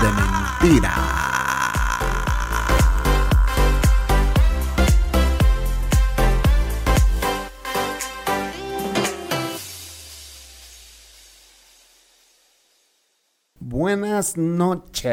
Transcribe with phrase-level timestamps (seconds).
[0.00, 0.94] de mentira.
[13.58, 15.10] Buenas noches.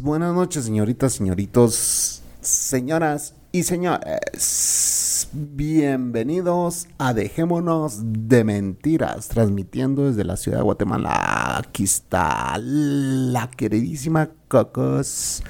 [0.00, 5.03] Buenas noches, señoritas, señoritos, señoras y señores.
[5.32, 11.58] Bienvenidos a Dejémonos de Mentiras, transmitiendo desde la ciudad de Guatemala.
[11.58, 15.42] Aquí está la queridísima Cocos,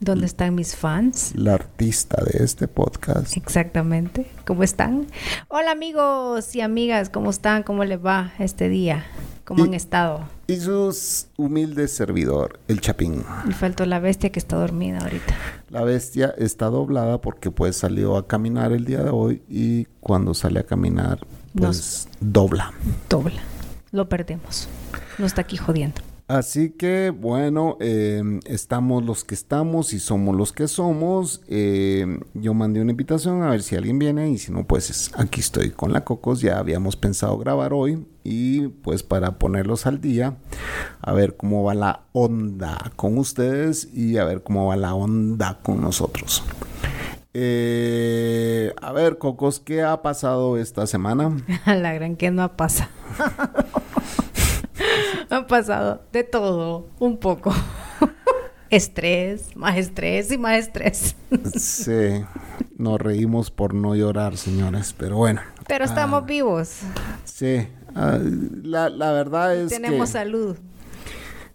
[0.00, 1.32] ¿Dónde están mis fans?
[1.34, 3.36] la artista de este podcast.
[3.36, 4.26] Exactamente.
[4.46, 5.06] ¿Cómo están?
[5.48, 7.62] Hola amigos y amigas, ¿cómo están?
[7.64, 9.04] ¿Cómo les va este día?
[9.48, 10.28] ¿Cómo Y- han estado?
[10.46, 10.94] Y su
[11.38, 13.24] humilde servidor, el Chapín.
[13.46, 15.34] Me faltó la bestia que está dormida ahorita.
[15.70, 20.34] La bestia está doblada porque pues salió a caminar el día de hoy y cuando
[20.34, 21.20] sale a caminar
[21.54, 22.74] pues dobla.
[23.08, 23.40] Dobla.
[23.90, 24.68] Lo perdemos.
[25.16, 26.02] No está aquí jodiendo.
[26.28, 31.40] Así que bueno, eh, estamos los que estamos y somos los que somos.
[31.48, 35.10] Eh, yo mandé una invitación a ver si alguien viene y si no, pues es-
[35.16, 36.42] aquí estoy con la Cocos.
[36.42, 40.36] Ya habíamos pensado grabar hoy y pues para ponerlos al día,
[41.00, 45.60] a ver cómo va la onda con ustedes y a ver cómo va la onda
[45.62, 46.42] con nosotros.
[47.32, 51.34] Eh, a ver, Cocos, ¿qué ha pasado esta semana?
[51.66, 52.90] la gran que no ha pasado.
[55.36, 57.52] ha pasado de todo, un poco.
[58.70, 61.16] estrés, más estrés y más estrés.
[61.58, 62.24] Sí,
[62.76, 65.40] nos reímos por no llorar, señores, pero bueno.
[65.66, 66.80] Pero estamos vivos.
[67.24, 68.18] Sí, ah,
[68.62, 70.56] la, la verdad es Tenemos que salud.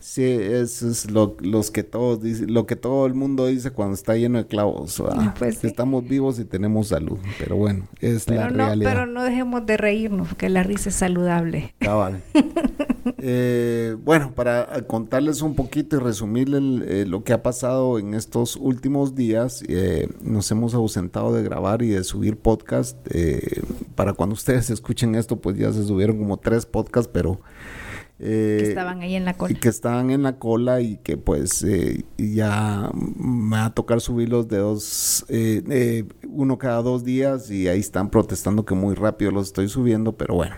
[0.04, 3.96] Sí, eso es lo, los que todos dicen, lo que todo el mundo dice cuando
[3.96, 5.02] está lleno de clavos.
[5.40, 5.68] Pues sí.
[5.68, 8.92] Estamos vivos y tenemos salud, pero bueno, es la no, realidad.
[8.92, 11.74] pero no dejemos de reírnos, porque la risa es saludable.
[11.80, 12.22] Cabal.
[13.26, 18.14] Eh, bueno, para contarles un poquito y resumirles el- eh, lo que ha pasado en
[18.14, 22.98] estos últimos días, eh, nos hemos ausentado de grabar y de subir podcast.
[23.12, 23.62] eh,
[23.96, 27.40] para cuando ustedes escuchen esto, pues ya se subieron como tres podcasts, pero...
[28.24, 29.54] eh, que estaban ahí en la cola.
[29.54, 34.00] y que estaban en la cola y que pues eh, ya me va a tocar
[34.00, 38.96] subirlos de dos, eh, eh, uno cada dos días y ahí están protestando que muy
[38.96, 40.56] rápido los estoy subiendo, pero bueno,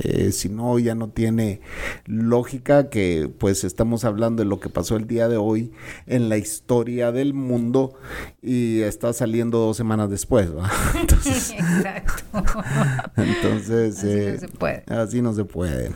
[0.00, 1.60] eh, si no ya no tiene
[2.06, 5.72] lógica que pues estamos hablando de lo que pasó el día de hoy
[6.06, 7.94] en la historia del mundo
[8.42, 10.70] y está saliendo dos semanas después, ¿va?
[11.00, 12.22] Entonces, Exacto.
[13.16, 14.84] entonces Así eh, no se puede.
[14.86, 15.90] Así no se puede.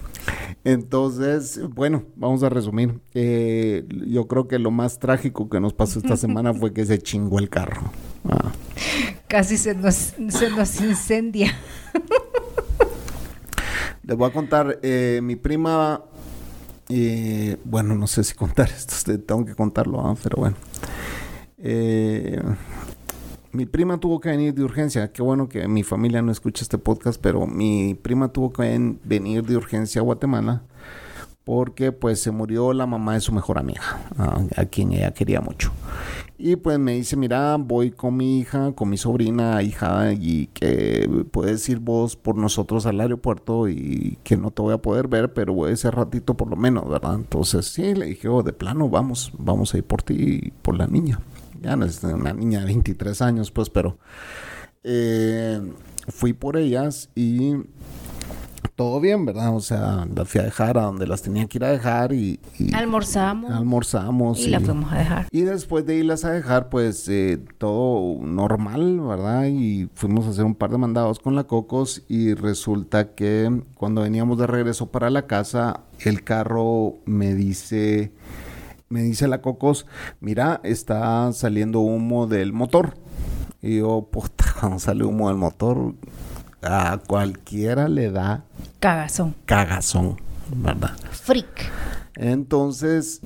[0.65, 3.01] Entonces, bueno, vamos a resumir.
[3.15, 6.99] Eh, yo creo que lo más trágico que nos pasó esta semana fue que se
[6.99, 7.91] chingó el carro.
[8.29, 8.53] Ah,
[9.29, 11.53] Casi se nos, se nos incendia.
[14.05, 16.03] Les voy a contar, eh, mi prima,
[16.89, 20.57] eh, bueno, no sé si contar esto, tengo que contarlo, ah, pero bueno.
[23.53, 25.13] Mi prima tuvo que venir de urgencia.
[25.13, 28.99] Qué bueno que mi familia no escucha este podcast, pero mi prima tuvo que ven-
[29.05, 30.63] venir de urgencia a Guatemala
[31.45, 33.83] porque pues se murió la mamá de su mejor amiga,
[34.57, 35.73] a, quien ella quería mucho.
[36.39, 41.09] Y pues me dice, mira, voy con mi hija, con mi sobrina, hija, y que
[41.31, 45.33] puedes ir vos por nosotros al aeropuerto y que no te voy a poder ver,
[45.35, 47.17] pero ese ratito por lo menos, ¿verdad?
[47.17, 50.79] Entonces sí, le dije, oh, de plano, vamos, vamos a ir por ti y por
[50.79, 51.19] la niña.
[51.63, 53.99] Ya no es una niña de 23 años, pues, pero
[54.85, 55.61] eh,
[56.09, 57.55] fui por ellas y
[58.75, 59.55] todo bien, ¿verdad?
[59.55, 62.41] O sea, las fui a dejar a donde las tenía que ir a dejar y,
[62.59, 64.41] y Almorzamos almorzamos.
[64.41, 65.27] y la fuimos a dejar.
[65.31, 69.45] Y después de irlas a dejar, pues eh, todo normal, ¿verdad?
[69.47, 74.03] Y fuimos a hacer un par de mandados con la Cocos y resulta que cuando
[74.03, 78.11] veníamos de regreso para la casa, el carro me dice,
[78.93, 79.87] me dice la Cocos,
[80.21, 82.95] mira, está saliendo humo del motor.
[83.63, 84.45] Y yo, puta,
[84.79, 85.95] sale humo del motor,
[86.63, 88.45] a cualquiera le da
[88.81, 89.35] Cagazón.
[89.47, 90.17] cagazón,
[90.57, 90.93] ¿verdad?
[91.11, 91.71] Freak.
[92.17, 93.21] Entonces,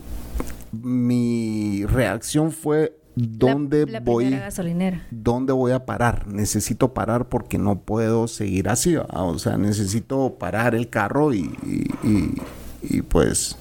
[0.73, 4.31] mi reacción fue, ¿dónde la, la voy?
[4.31, 5.07] gasolinera.
[5.11, 6.27] ¿Dónde voy a parar?
[6.29, 8.97] Necesito parar porque no puedo seguir así.
[8.97, 12.35] O sea, necesito parar el carro y, y- y-
[12.83, 13.57] y pues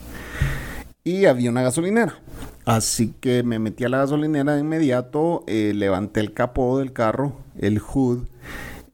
[1.06, 2.16] y había una gasolinera.
[2.66, 7.38] Así que me metí a la gasolinera de inmediato, eh, levanté el capó del carro,
[7.60, 8.24] el hood,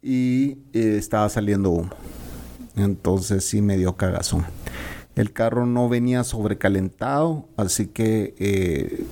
[0.04, 1.90] y eh, estaba saliendo humo.
[2.76, 4.46] Entonces sí me dio cagazón.
[5.16, 8.36] El carro no venía sobrecalentado, así que...
[8.40, 9.06] Eh,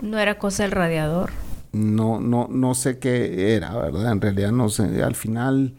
[0.00, 1.30] no era cosa del radiador.
[1.72, 4.12] No, no, no sé qué era, ¿verdad?
[4.12, 5.02] En realidad no sé.
[5.02, 5.74] Al final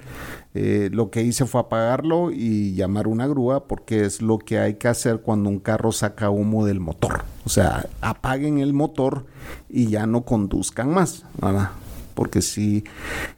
[0.57, 4.75] eh, lo que hice fue apagarlo y llamar una grúa porque es lo que hay
[4.75, 7.25] que hacer cuando un carro saca humo del motor.
[7.44, 9.25] O sea, apaguen el motor
[9.69, 11.72] y ya no conduzcan más, ¿verdad?
[12.13, 12.86] Porque si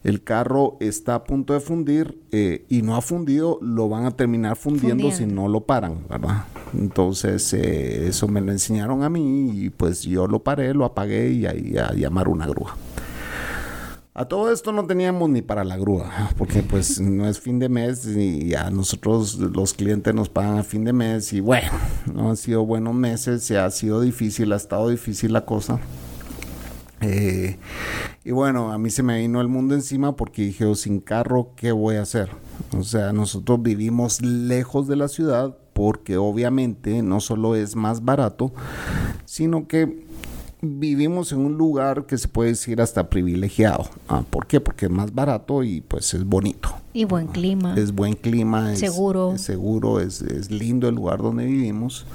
[0.03, 4.11] el carro está a punto de fundir eh, y no ha fundido, lo van a
[4.11, 6.43] terminar fundiendo, si no lo paran, ¿verdad?
[6.77, 11.31] Entonces, eh, eso me lo enseñaron a mí y pues yo lo paré, lo apagué
[11.31, 12.77] y ahí a llamar una grúa.
[14.17, 17.69] A todo esto no teníamos ni para la grúa, porque pues no es fin de
[17.69, 21.69] mes y a nosotros los clientes nos pagan a fin de mes y bueno,
[22.11, 25.79] no han sido buenos meses, se ha sido difícil, ha estado difícil la cosa.
[27.01, 27.57] Eh,
[28.23, 31.51] y bueno, a mí se me vino el mundo encima porque dije, oh, sin carro,
[31.55, 32.31] ¿qué voy a hacer?
[32.75, 38.51] O sea, nosotros vivimos lejos de la ciudad porque obviamente no solo es más barato,
[39.25, 40.06] sino que
[40.61, 43.89] vivimos en un lugar que se puede decir hasta privilegiado.
[44.07, 44.59] Ah, ¿Por qué?
[44.59, 46.69] Porque es más barato y pues es bonito.
[46.93, 47.75] Y buen clima.
[47.77, 48.75] Es buen clima.
[48.75, 49.33] Seguro.
[49.35, 52.05] Es, seguro, es, es, lindo el lugar donde vivimos,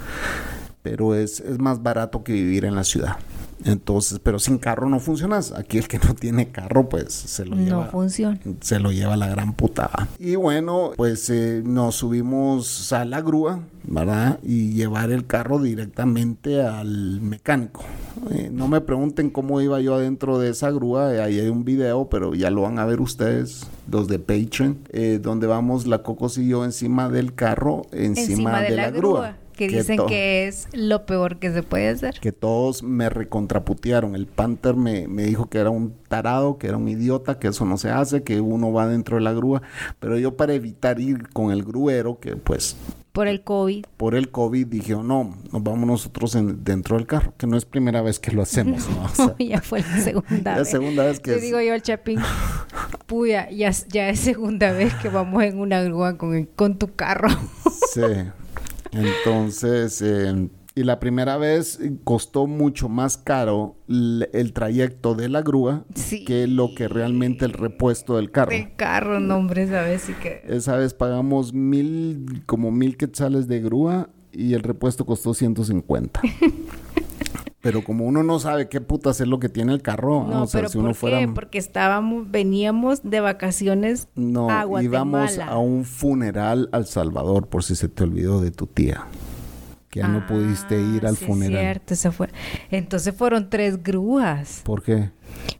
[0.82, 3.16] pero es, es más barato que vivir en la ciudad.
[3.64, 5.52] Entonces, pero sin carro no funcionas.
[5.52, 7.84] Aquí el que no tiene carro, pues se lo lleva.
[7.84, 8.38] No funciona.
[8.60, 10.08] Se lo lleva la gran putada.
[10.18, 14.38] Y bueno, pues eh, nos subimos a la grúa, ¿verdad?
[14.42, 17.82] Y llevar el carro directamente al mecánico.
[18.30, 21.08] Eh, no me pregunten cómo iba yo adentro de esa grúa.
[21.08, 25.18] ahí hay un video, pero ya lo van a ver ustedes, los de Patreon, eh,
[25.20, 29.36] donde vamos la Cocos y yo encima del carro, encima, de, la, grúa
[29.68, 32.18] que, dicen que es lo peor que se puede hacer.
[32.20, 34.14] Que todos me recontraputearon.
[34.14, 37.64] El Panther me, me, dijo que era un tarado, que era un idiota, que eso
[37.64, 39.62] no se hace, que uno va dentro de la grúa.
[40.00, 42.76] Pero yo para evitar ir con el gruero, que pues...
[43.12, 43.84] Por el COVID.
[43.98, 47.66] Por el COVID dije, oh, no, nos vamos nosotros dentro del carro, que no es
[47.66, 48.88] primera vez que lo hacemos.
[48.88, 49.36] ¿no?
[49.38, 50.58] ya fue la segunda vez.
[50.58, 51.32] La segunda vez que...
[51.32, 52.20] Te digo yo al Chapín,
[53.06, 57.28] puya, ya, ya es segunda vez que vamos en una grúa con, con tu carro.
[57.92, 58.00] sí.
[58.92, 65.84] Entonces, eh, y la primera vez costó mucho más caro el, trayecto de la grúa
[66.26, 68.52] que lo que realmente el repuesto del carro.
[68.52, 70.42] El carro, no, hombre, esa vez sí que.
[70.46, 76.20] Esa vez pagamos mil, como mil quetzales de grúa y el repuesto costó 150.
[77.62, 80.46] Pero como uno no sabe qué putas es lo que tiene el carro, no, o
[80.48, 81.20] sea, si uno fuera...
[81.20, 81.28] Qué?
[81.28, 87.76] Porque estábamos, veníamos de vacaciones no, a íbamos a un funeral al Salvador, por si
[87.76, 89.06] se te olvidó de tu tía.
[89.90, 91.54] Que ya no pudiste ir al sí funeral.
[91.54, 92.30] Es cierto, se fue.
[92.70, 94.62] Entonces fueron tres grúas.
[94.64, 95.10] ¿Por qué?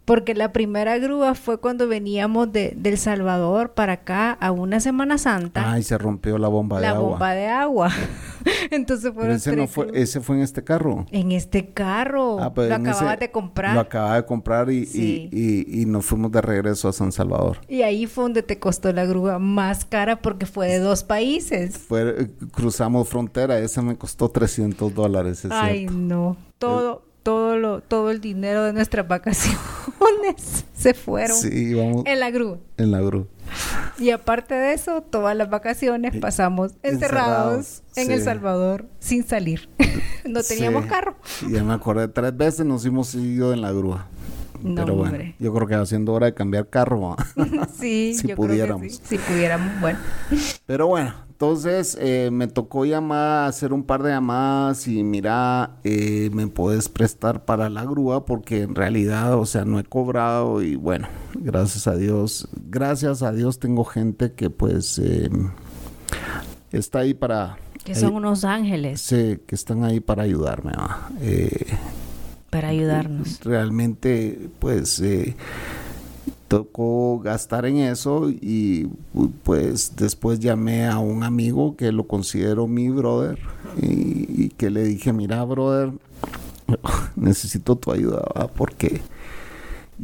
[0.04, 5.16] Porque la primera grúa fue cuando veníamos de, del Salvador para acá a una Semana
[5.16, 5.70] Santa.
[5.72, 7.02] Ay, se rompió la bomba de agua.
[7.02, 7.90] La bomba de agua.
[8.70, 11.06] Entonces fueron ese, no fue, ese fue en este carro.
[11.12, 12.40] En este carro.
[12.40, 13.74] Ah, pues lo acababa de comprar.
[13.74, 17.58] Lo acababa de comprar y, y, y, nos fuimos de regreso a San Salvador.
[17.68, 21.78] Y ahí fue donde te costó la grúa más cara porque fue de dos países.
[21.78, 25.46] Fue, cruzamos frontera, esa me costó 300 dólares.
[25.50, 26.36] Ay, no.
[26.58, 29.56] Todo todo lo todo el dinero de nuestras vacaciones
[30.74, 31.36] se fueron
[32.06, 32.58] en la grúa.
[32.76, 33.26] En la grúa.
[33.98, 39.68] Y aparte de eso, todas las vacaciones pasamos encerrados, en El Salvador sin salir.
[40.24, 41.16] no teníamos carro.
[41.46, 44.06] Y ya me acordé, tres veces nos hemos ido en la grúa.
[44.62, 47.16] Pero bueno, yo creo que haciendo hora de cambiar carro.
[47.78, 49.00] sí, si pudiéramos.
[49.04, 49.98] Si pudiéramos, bueno.
[50.66, 56.30] Pero bueno, entonces eh, me tocó llamar, hacer un par de llamadas y mira, eh,
[56.32, 60.76] me puedes prestar para la grúa porque en realidad, o sea, no he cobrado y
[60.76, 65.28] bueno, gracias a Dios, gracias a Dios tengo gente que pues eh,
[66.70, 67.58] está ahí para...
[67.82, 69.00] Que son unos ángeles.
[69.00, 70.74] Sí, que están ahí para ayudarme.
[72.50, 73.40] para ayudarnos.
[73.42, 75.02] Realmente, pues
[76.52, 78.86] tocó gastar en eso y
[79.42, 83.38] pues después llamé a un amigo que lo considero mi brother
[83.80, 85.92] y, que le dije, mira brother,
[87.16, 88.22] necesito tu ayuda
[88.54, 89.00] porque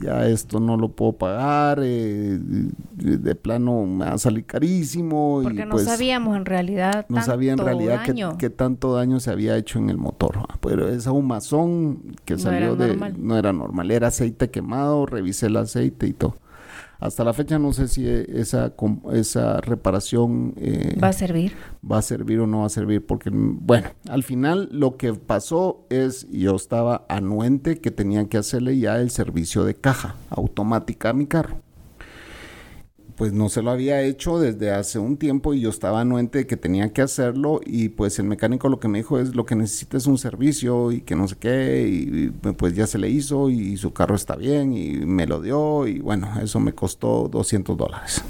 [0.01, 5.41] ya esto no lo puedo pagar, eh, de plano me va a salir carísimo.
[5.43, 7.07] Porque no pues sabíamos en realidad.
[7.09, 8.03] No sabía en realidad
[8.39, 10.39] qué, tanto daño se había hecho en el motor.
[10.61, 12.97] Pero esa humazón que salió de...
[13.17, 16.37] No era normal, era aceite quemado, revisé el aceite y todo.
[16.99, 18.75] Hasta la fecha no sé si esa,
[19.13, 21.53] esa reparación eh, va a servir.
[21.89, 25.87] Va a servir o no va a servir, porque bueno, al final lo que pasó
[25.91, 31.13] es yo estaba anuente que tenía que hacerle ya el servicio de caja automática a
[31.13, 31.68] mi carro
[33.19, 36.47] pues no se lo había hecho desde hace un tiempo y yo estaba anuente de
[36.47, 39.57] que tenía que hacerlo y pues el mecánico lo que me dijo es lo que
[39.57, 43.51] necesita es un servicio y que no sé qué y, pues ya se le hizo
[43.51, 47.77] y su carro está bien y me lo dio y bueno, eso me costó 200
[47.77, 48.23] dólares.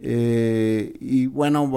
[0.00, 1.70] Eh, y bueno,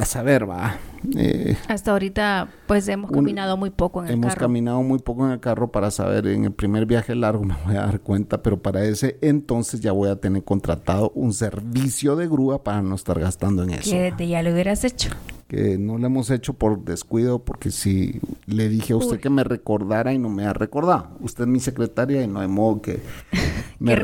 [0.00, 0.78] a saber, va.
[1.16, 4.22] Eh, Hasta ahorita, pues hemos caminado muy poco en el carro.
[4.22, 7.56] Hemos caminado muy poco en el carro para saber, en el primer viaje largo me
[7.64, 12.16] voy a dar cuenta, pero para ese entonces ya voy a tener contratado un servicio
[12.16, 13.90] de grúa para no estar gastando en eso.
[14.16, 15.10] Que ya lo hubieras hecho
[15.48, 19.44] que no lo hemos hecho por descuido, porque si le dije a usted que me
[19.44, 21.10] recordara y no me ha recordado.
[21.20, 23.00] Usted es mi secretaria y no hay modo que
[23.78, 23.94] me,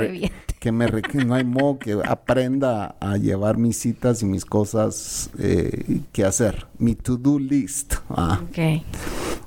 [0.60, 0.86] que, me
[1.24, 6.66] no hay modo que aprenda a llevar mis citas y mis cosas eh, que hacer.
[6.78, 7.94] Mi to-do list.
[8.10, 8.42] Ah.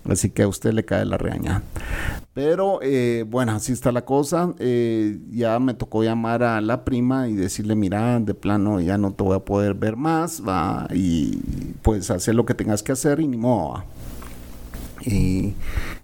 [0.09, 1.61] Así que a usted le cae la regaña.
[2.33, 4.53] Pero eh, bueno, así está la cosa.
[4.57, 9.13] Eh, ya me tocó llamar a la prima y decirle, mira, de plano ya no
[9.13, 11.37] te voy a poder ver más, va, y
[11.83, 13.83] pues hacer lo que tengas que hacer y ni modo.
[15.05, 15.53] Y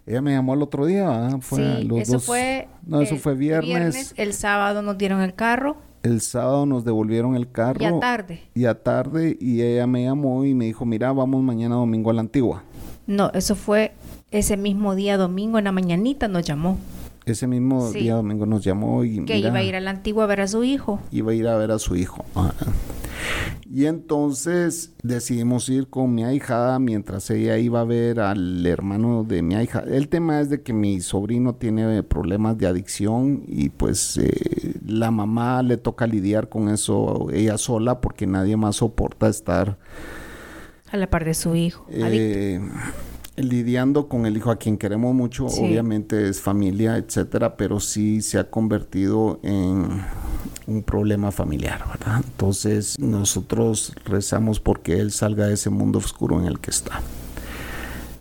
[0.05, 2.67] ella me llamó el otro día, Fue sí, eso fue...
[2.85, 4.13] No, eso fue viernes.
[4.17, 5.77] El sábado nos dieron el carro.
[6.03, 7.81] El sábado nos devolvieron el carro.
[7.81, 8.41] Y a tarde.
[8.53, 12.13] Y a tarde, y ella me llamó y me dijo, mira, vamos mañana domingo a
[12.13, 12.63] la antigua.
[13.05, 13.93] No, eso fue
[14.31, 16.77] ese mismo día domingo en la mañanita nos llamó.
[17.25, 19.25] Ese mismo día domingo nos llamó y...
[19.25, 20.99] Que iba a ir a la antigua a ver a su hijo.
[21.11, 22.25] Iba a ir a ver a su hijo.
[23.71, 29.43] Y entonces decidimos ir con mi ahijada mientras ella iba a ver al hermano de
[29.43, 29.83] mi hija.
[29.87, 35.11] El tema es de que mi sobrino tiene problemas de adicción y pues eh, la
[35.11, 39.77] mamá le toca lidiar con eso ella sola porque nadie más soporta estar
[40.91, 41.85] a la par de su hijo.
[41.89, 42.59] Eh,
[43.39, 48.37] lidiando con el hijo a quien queremos mucho, obviamente es familia, etcétera, pero sí se
[48.37, 50.03] ha convertido en
[50.67, 52.21] un problema familiar, ¿verdad?
[52.23, 57.01] Entonces nosotros rezamos porque él salga de ese mundo oscuro en el que está.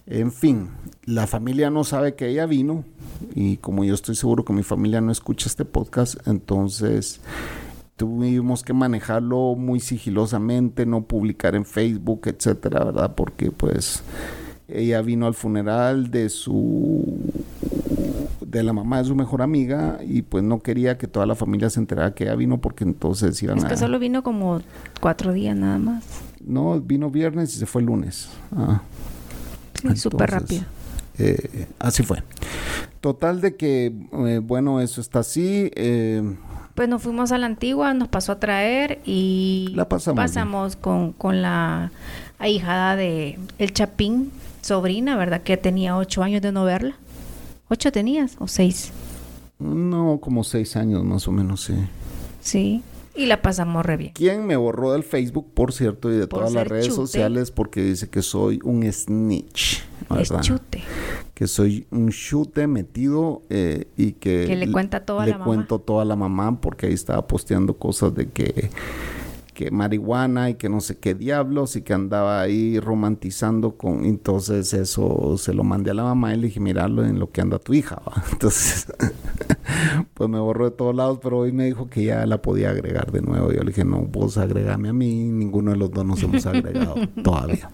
[0.07, 0.69] En fin,
[1.05, 2.85] la familia no sabe que ella vino
[3.35, 7.21] y como yo estoy seguro que mi familia no escucha este podcast, entonces
[7.97, 13.15] tuvimos que manejarlo muy sigilosamente, no publicar en Facebook, etcétera, ¿verdad?
[13.17, 14.03] Porque pues
[14.69, 17.19] ella vino al funeral de su
[18.41, 21.69] de la mamá de su mejor amiga y pues no quería que toda la familia
[21.69, 24.61] se enterara que ella vino porque entonces iban es que solo vino como
[25.01, 26.05] cuatro días nada más.
[26.41, 28.31] No vino viernes y se fue el lunes.
[28.57, 28.81] Ah.
[29.97, 30.63] súper rápido.
[31.19, 32.23] eh, así fue.
[33.01, 36.23] Total de que eh, bueno eso está así eh,
[36.75, 41.13] pues nos fuimos a la antigua nos pasó a traer y la pasamos, pasamos con,
[41.13, 41.91] con la
[42.39, 44.31] ahijada de el Chapín
[44.63, 45.43] sobrina, ¿verdad?
[45.43, 46.97] Que tenía ocho años de no verla.
[47.69, 48.93] ¿Ocho tenías o seis?
[49.59, 51.75] No, como seis años más o menos, sí.
[52.41, 52.83] Sí,
[53.19, 54.13] y la pasamos re bien.
[54.15, 58.09] ¿Quién me borró del Facebook, por cierto, y de todas las redes sociales porque dice
[58.09, 59.83] que soy un snitch.
[60.09, 60.41] ¿verdad?
[60.41, 60.83] chute.
[61.35, 64.45] Que soy un chute metido eh, y que...
[64.47, 65.45] Que le cuenta toda la mamá.
[65.45, 68.71] Le cuento toda la mamá porque ahí estaba posteando cosas de que
[69.59, 74.73] que marihuana y que no sé qué diablos y que andaba ahí romantizando con entonces
[74.73, 77.59] eso se lo mandé a la mamá y le dije mirarlo en lo que anda
[77.59, 78.01] tu hija
[78.31, 78.87] entonces
[80.15, 83.11] pues me borró de todos lados pero hoy me dijo que ya la podía agregar
[83.11, 83.51] de nuevo.
[83.51, 86.95] Yo le dije no vos agregame a mí ninguno de los dos nos hemos agregado
[87.25, 87.69] todavía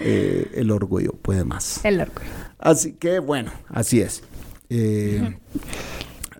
[0.00, 1.84] eh, el orgullo puede más.
[1.84, 2.26] El orgullo.
[2.58, 4.22] Así que bueno así es.
[4.70, 5.36] Eh,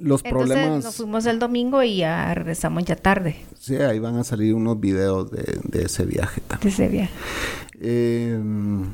[0.04, 0.84] los problemas.
[0.84, 3.36] Nos fuimos el domingo y ya regresamos ya tarde.
[3.58, 6.60] Sí, ahí van a salir unos videos de, ese viaje también.
[6.62, 7.12] De ese viaje.
[7.80, 8.84] Em,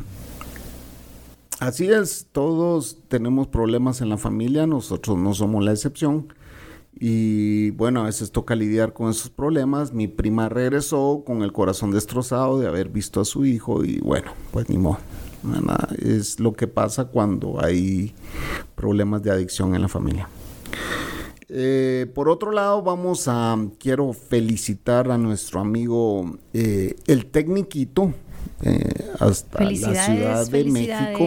[1.58, 6.32] así es, todos tenemos problemas en la familia, nosotros no somos la excepción.
[7.02, 9.92] Y bueno, a veces toca lidiar con esos problemas.
[9.92, 14.32] Mi prima regresó con el corazón destrozado de haber visto a su hijo y bueno,
[14.52, 14.98] pues ni modo.
[15.98, 18.14] Es lo que pasa cuando hay
[18.76, 20.28] problemas de adicción en la familia.
[21.48, 28.14] Eh, por otro lado, vamos a, quiero felicitar a nuestro amigo eh, el Tecniquito,
[28.62, 31.24] eh, hasta la Ciudad de México,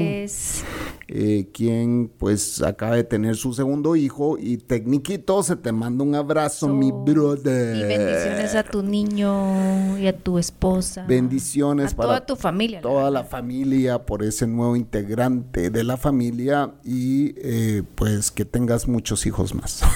[1.07, 6.13] eh, quien pues acaba de tener su segundo hijo y Tecniquito se te manda un
[6.15, 7.75] abrazo, mi brother.
[7.75, 11.05] Y bendiciones a tu niño y a tu esposa.
[11.07, 12.81] Bendiciones para toda tu familia.
[12.81, 18.87] Toda la, familia por ese nuevo integrante de la familia y eh, pues que tengas
[18.87, 19.81] muchos hijos más.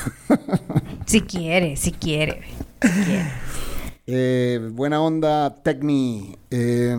[1.05, 2.41] Si quiere, si quiere.
[2.81, 3.31] Si quiere.
[4.07, 6.37] Eh, buena onda, Tecni.
[6.49, 6.97] Eh,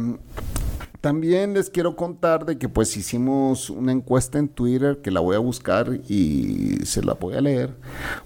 [1.00, 5.36] también les quiero contar de que pues hicimos una encuesta en Twitter que la voy
[5.36, 7.76] a buscar y se la voy a leer.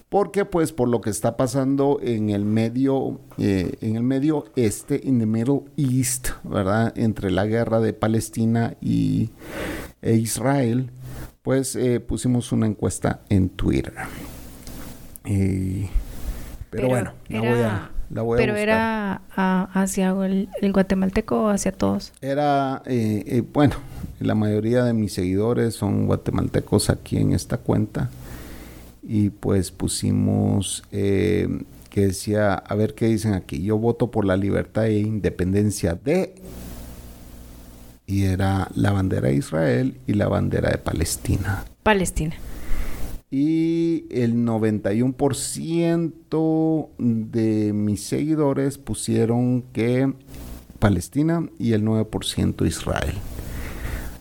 [0.08, 5.06] Porque pues por lo que está pasando en el medio, eh, en el medio este,
[5.06, 6.92] en the Middle East, ¿verdad?
[6.96, 9.30] Entre la guerra de Palestina y
[10.00, 10.90] e Israel,
[11.42, 13.94] pues eh, pusimos una encuesta en Twitter.
[15.24, 15.88] Eh,
[16.70, 22.12] pero, bueno, la voy a pero era hacia el, guatemalteco o hacia todos.
[22.20, 23.76] Era, eh, eh, bueno,
[24.20, 28.10] la mayoría de mis seguidores son guatemaltecos aquí en esta cuenta.
[29.02, 31.48] Y pues pusimos eh,
[31.90, 36.34] que decía, a ver qué dicen aquí, yo voto por la libertad e independencia de...
[38.06, 41.64] Y era la bandera de Israel y la bandera de Palestina.
[41.82, 42.34] Palestina
[43.32, 50.12] y el 91% de mis seguidores pusieron que
[50.78, 53.14] Palestina y el 9% Israel.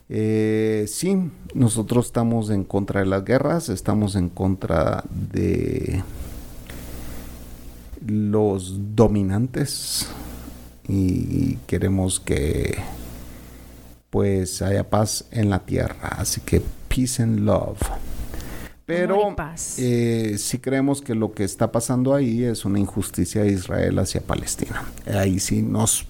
[0.08, 6.04] Eh, sí, nosotros estamos en contra de las guerras, estamos en contra de
[8.08, 10.08] los dominantes
[10.88, 12.78] y queremos que
[14.10, 16.16] pues haya paz en la tierra.
[16.18, 17.82] Así que peace and love.
[18.92, 19.36] Pero
[19.78, 24.20] eh, sí creemos que lo que está pasando ahí es una injusticia de Israel hacia
[24.20, 24.84] Palestina.
[25.08, 26.06] Ahí sí nos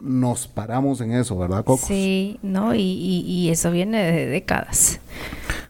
[0.00, 1.86] nos paramos en eso, ¿verdad, Coco?
[1.86, 5.00] Sí, no, y, eso viene de décadas.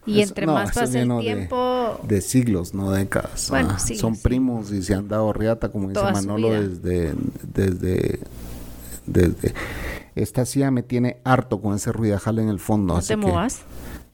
[0.07, 2.01] Y entre más pasa el tiempo...
[2.05, 3.51] De, siglos, no décadas.
[3.51, 8.21] Bueno, ah, son primos y se han dado riata, como dice Manolo, desde, desde,
[9.05, 9.55] desde...
[10.15, 12.95] Esta silla me tiene harto con ese ruidajal en el fondo.
[12.95, 13.63] ¿No te movas?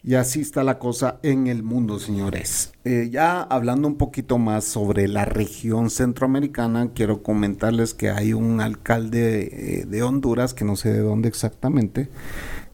[0.04, 2.72] Y así está la cosa en el mundo, señores.
[2.84, 8.60] Eh, ya hablando un poquito más sobre la región centroamericana, quiero comentarles que hay un
[8.60, 12.08] alcalde eh, de Honduras, que no sé de dónde exactamente,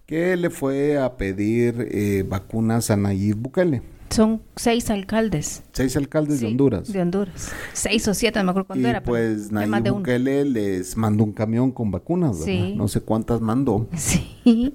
[0.07, 3.83] que le fue a pedir eh, vacunas a Nayib Bukele.
[4.11, 5.63] Son seis alcaldes.
[5.73, 6.93] Seis alcaldes de Honduras.
[6.93, 7.53] De Honduras.
[7.73, 9.03] Seis o siete, no me acuerdo cuándo era.
[9.03, 12.75] Pues Nayib Bukele les mandó un camión con vacunas, ¿verdad?
[12.75, 13.89] No sé cuántas mandó.
[13.99, 14.75] Sí.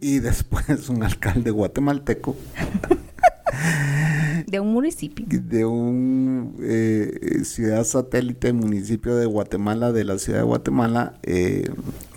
[0.00, 2.36] Y, después un alcalde guatemalteco.
[4.46, 5.26] de un municipio.
[5.28, 11.70] De un eh, ciudad satélite, municipio de Guatemala, de la ciudad de Guatemala, eh,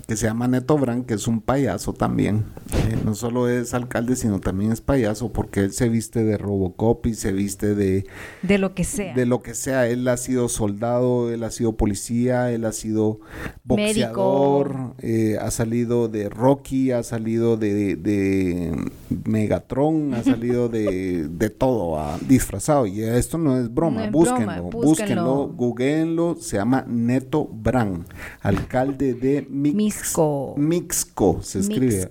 [0.09, 2.45] que se llama Neto Brand, que es un payaso también.
[2.73, 7.05] Eh, no solo es alcalde, sino también es payaso, porque él se viste de Robocop
[7.05, 8.07] y se viste de...
[8.41, 9.13] De lo que sea.
[9.13, 9.85] De lo que sea.
[9.85, 13.19] Él ha sido soldado, él ha sido policía, él ha sido
[13.63, 18.89] boxeador, eh, ha salido de Rocky, ha salido de, de
[19.25, 22.87] Megatron, ha salido de, de todo, ha disfrazado.
[22.87, 28.07] Y esto no es broma, búsquenlo, búsquenlo, googleenlo, se llama Neto Brand,
[28.41, 30.55] alcalde de Mix Misco.
[30.57, 32.09] Mixco se escribe.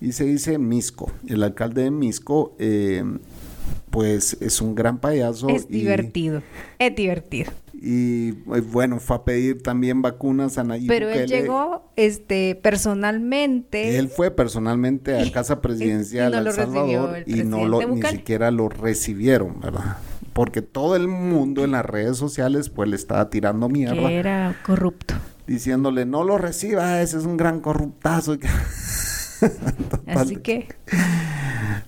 [0.00, 1.10] Y se dice Misco.
[1.26, 3.04] El alcalde de Misco, eh,
[3.90, 5.48] pues es un gran payaso.
[5.48, 6.42] Es divertido.
[6.78, 7.52] Es divertido.
[7.74, 13.98] Y eh, bueno, fue a pedir también vacunas a Nayib Pero él llegó este, personalmente.
[13.98, 18.68] Él fue personalmente a Casa Presidencial de El Salvador y no lo, ni siquiera lo
[18.68, 19.98] recibieron, ¿verdad?
[20.32, 24.08] Porque todo el mundo en las redes sociales pues le estaba tirando mierda.
[24.08, 25.14] Que era corrupto
[25.46, 28.36] diciéndole, no lo reciba, ese es un gran corruptazo.
[30.06, 30.68] Así que...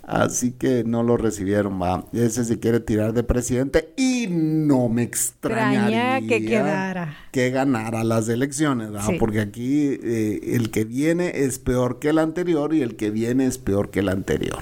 [0.07, 2.05] Así que no lo recibieron, va.
[2.13, 7.17] Ese se quiere tirar de presidente y no me extrañaría que quedara.
[7.33, 9.05] Que ganara las elecciones, ¿va?
[9.19, 13.47] Porque aquí eh, el que viene es peor que el anterior y el que viene
[13.47, 14.59] es peor que el anterior.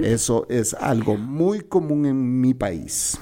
[0.00, 3.18] Eso es algo muy común en mi país.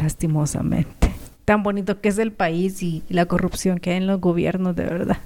[0.00, 1.03] Lastimosamente
[1.44, 4.84] tan bonito que es el país y la corrupción que hay en los gobiernos, de
[4.84, 5.18] verdad.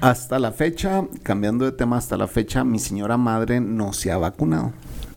[0.00, 4.18] Hasta la fecha, cambiando de tema, hasta la fecha, mi señora madre no se ha
[4.18, 4.72] vacunado.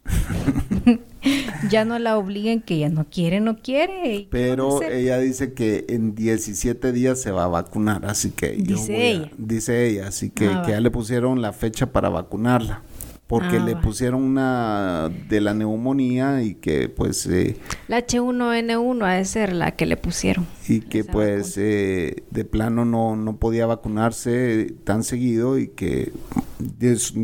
[1.71, 4.27] ya no la obliguen que ella no quiere, no quiere.
[4.29, 9.31] Pero ella dice que en 17 días se va a vacunar, así que dice ella.
[9.37, 12.83] dice ella, así que, ah, que ya le pusieron la fecha para vacunarla
[13.27, 17.25] porque le ah, pusieron una de la neumonía y que pues...
[17.25, 17.57] Eh,
[17.87, 20.45] la H1N1 ha de ser la que le pusieron.
[20.67, 26.11] Y que pues eh, de plano no, no podía vacunarse tan seguido y que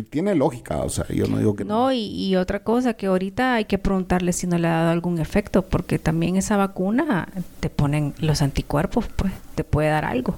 [0.10, 1.86] tiene lógica, o sea, yo no digo que no.
[1.86, 5.20] No, y, otra cosa, que ahorita hay que preguntarle si no le ha dado algún
[5.20, 10.36] efecto, porque también esa vacuna te ponen los anticuerpos, pues te puede dar algo.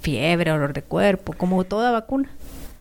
[0.00, 2.30] Fiebre, olor de cuerpo, como toda vacuna.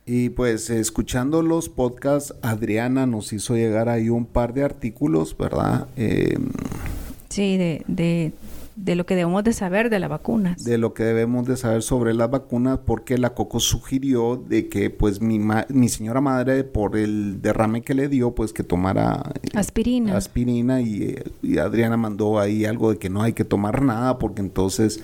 [0.09, 5.87] Y pues escuchando los podcasts, Adriana nos hizo llegar ahí un par de artículos, ¿verdad?
[5.97, 6.49] Em,
[7.29, 8.31] Sí, de, de,
[8.77, 10.63] de lo que debemos de saber de las vacunas.
[10.63, 14.89] de lo que debemos de saber sobre las vacunas porque la Coco sugirió de que
[14.89, 19.33] pues mi, ma- mi señora madre por el derrame que le dio pues que tomara
[19.43, 20.15] eh, Aspirina.
[20.15, 24.17] aspirina y, eh, y Adriana mandó ahí algo de que no hay que tomar nada
[24.19, 25.03] porque entonces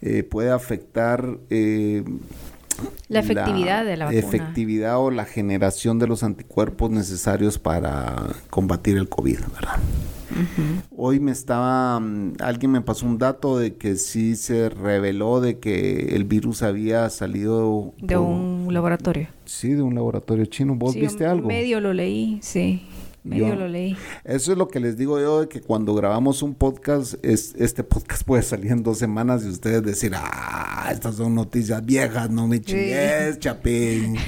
[0.00, 2.04] eh, puede afectar eh,
[3.08, 4.20] La efectividad de la vacuna.
[4.26, 9.78] efectividad o la generación de los anticuerpos necesarios para combatir el COVID, ¿verdad?
[10.96, 15.58] Hoy me estaba, mm, alguien me pasó un dato de que sí se reveló de
[15.60, 19.28] que el virus había salido de por- un laboratorio.
[19.44, 20.74] sí, de un laboratorio chino.
[20.74, 21.46] ¿Vos Sí, viste algo?
[21.46, 22.82] Medio lo leí, sí.
[23.24, 23.96] Medio Yo- lo leí.
[24.22, 27.82] Eso es lo que les digo yo de que cuando grabamos un podcast, es, este
[27.82, 32.46] podcast puede salir en dos semanas y ustedes decir, ah, estas son noticias viejas, no
[32.46, 34.16] me chingues, chapín.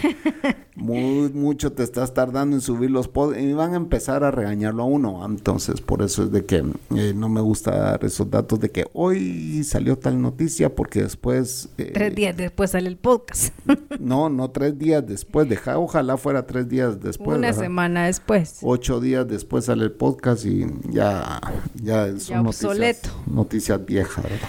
[0.77, 4.83] Muy, mucho te estás tardando en subir los podcasts y van a empezar a regañarlo
[4.83, 5.25] a uno.
[5.25, 6.63] Entonces, por eso es de que
[6.95, 11.71] eh, no me gusta dar esos datos de que hoy salió tal noticia porque después...
[11.79, 13.55] eh, Tres días después sale el podcast.
[13.99, 15.49] No, no tres días después.
[15.49, 17.39] Deja, ojalá fuera tres días después.
[17.39, 17.63] Una ¿verdad?
[17.63, 18.59] semana después.
[18.61, 21.41] Ocho días después sale el podcast y ya,
[21.83, 23.09] ya son Ya noticias, obsoleto.
[23.27, 24.49] noticias viejas, ¿verdad?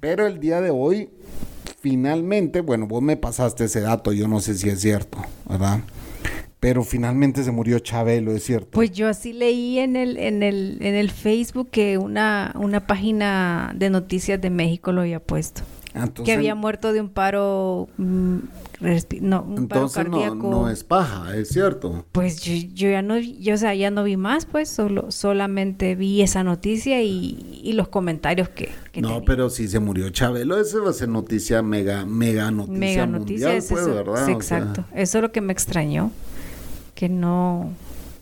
[0.00, 1.10] Pero el día de hoy,
[1.80, 5.80] finalmente, bueno, vos me pasaste ese dato, yo no sé si es cierto, ¿verdad?
[6.60, 8.68] Pero finalmente se murió Chabelo, es cierto.
[8.70, 13.72] Pues yo así leí en el, en el, en el Facebook que una, una página
[13.76, 15.62] de noticias de México lo había puesto.
[15.96, 18.36] Ah, Entonces, que había muerto de un paro, mm,
[19.22, 20.50] no, un paro entonces no, cardíaco.
[20.50, 22.04] no es paja, es cierto.
[22.12, 25.94] Pues yo, yo ya no, yo, o sea, ya no vi más, pues solo, solamente
[25.94, 29.24] vi esa noticia y, y los comentarios que, que No, tenía.
[29.24, 33.20] pero si se murió Chabelo, ese va a ser noticia mega, mega noticia Mega mundial,
[33.20, 33.94] noticia es pues, eso.
[33.94, 34.26] ¿verdad?
[34.26, 34.84] Sí, O sea, exacto.
[34.94, 36.10] Eso es lo que me extrañó,
[36.94, 37.70] que no,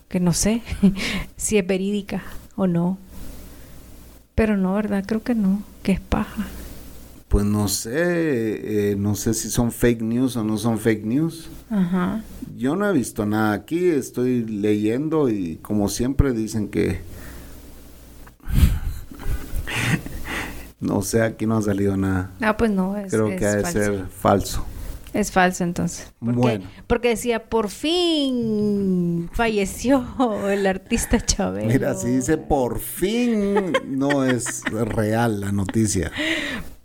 [0.09, 0.63] que no sé
[1.37, 2.23] si es verídica
[2.57, 2.99] o no.
[4.37, 5.05] Pero no, ¿verdad?
[5.07, 6.47] Creo que no, que es paja.
[7.35, 11.51] Pues no sé, eh, no sé si son fake news o no son fake news.
[11.69, 12.23] Ajá.
[12.57, 17.01] Yo no he visto nada aquí, estoy leyendo y como siempre dicen que...
[20.81, 22.31] no sé, aquí no ha salido nada.
[22.41, 24.65] Ah, pues no, es, Creo es que ha de ser falso.
[25.13, 26.13] Es falso entonces.
[26.21, 26.67] Bueno.
[26.87, 30.07] porque decía, por fin falleció
[30.49, 31.67] el artista Chabelo.
[31.67, 36.13] Mira, si dice por fin, no es real la noticia.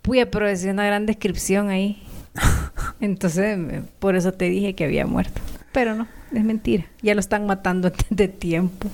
[0.02, 2.02] Puya, pero decía una gran descripción ahí.
[3.00, 3.58] Entonces,
[3.98, 5.40] por eso te dije que había muerto.
[5.72, 6.86] Pero no, es mentira.
[7.02, 8.88] Ya lo están matando antes de tiempo.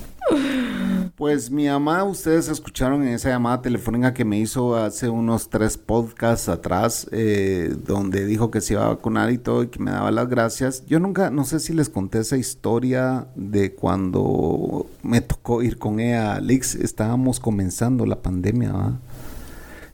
[1.14, 5.78] Pues mi mamá, ustedes escucharon en esa llamada telefónica que me hizo hace unos tres
[5.78, 9.92] podcasts atrás, eh, donde dijo que se iba a vacunar y todo y que me
[9.92, 10.84] daba las gracias.
[10.86, 16.00] Yo nunca, no sé si les conté esa historia de cuando me tocó ir con
[16.00, 16.74] ella a Lix.
[16.74, 18.98] Estábamos comenzando la pandemia, ¿va?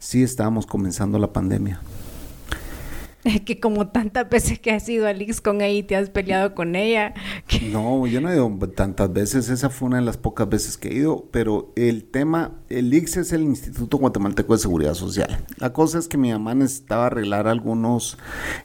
[0.03, 1.81] Sí, estábamos comenzando la pandemia.
[3.23, 6.11] Es que como tantas veces que has ido a Lix con ella y te has
[6.11, 7.15] peleado con ella.
[7.47, 10.77] que- No, yo no he ido tantas veces, esa fue una de las pocas veces
[10.77, 15.45] que he ido, pero el tema, el IX es el Instituto Guatemalteco de Seguridad Social.
[15.59, 18.19] La cosa es que mi mamá necesitaba arreglar algunos,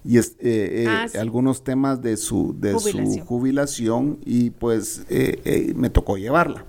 [0.03, 1.19] y es- eh, eh, Ah, sí.
[1.19, 3.25] algunos temas de su, de su Jubilación.
[3.27, 6.65] jubilación y pues eh, eh, me tocó llevarla.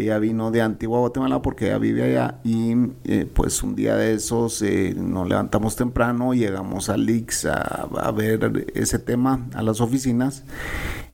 [0.00, 4.14] Ella vino de Antigua Guatemala porque ella vive allá y eh, pues un día de
[4.14, 9.80] esos eh, nos levantamos temprano, llegamos al Lix a, a ver ese tema a las
[9.80, 10.44] oficinas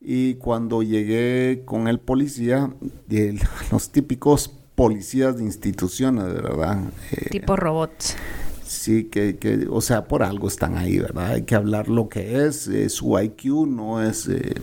[0.01, 2.71] y cuando llegué con el policía,
[3.11, 3.41] el-
[3.73, 6.79] los típicos policías de instituciones, de verdad.
[7.13, 8.17] eh, tipo robots.
[8.65, 11.33] Sí, que, que, o sea, por algo están ahí, ¿verdad?
[11.33, 14.55] Hay que hablar lo que es, eh, su IQ no es, eh,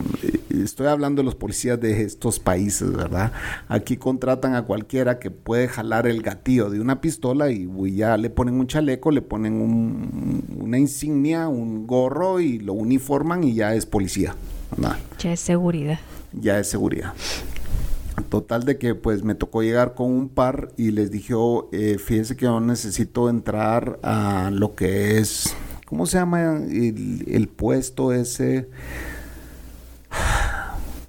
[0.62, 3.32] estoy hablando de los policías de estos países, ¿verdad?
[3.68, 8.30] Aquí contratan a cualquiera que puede jalar el gatillo de una pistola y ya le
[8.30, 13.74] ponen un chaleco, le ponen un- una insignia, un gorro y lo uniforman y ya
[13.74, 14.34] es policía,
[14.70, 14.96] ¿verdad?
[15.18, 15.98] Ya es seguridad.
[16.32, 17.14] ya es seguridad.
[18.28, 21.96] Total de que pues me tocó llegar con un par y les dije, oh, eh,
[21.98, 25.54] fíjense que yo necesito entrar a lo que es,
[25.86, 28.68] ¿cómo se llama el, el puesto ese?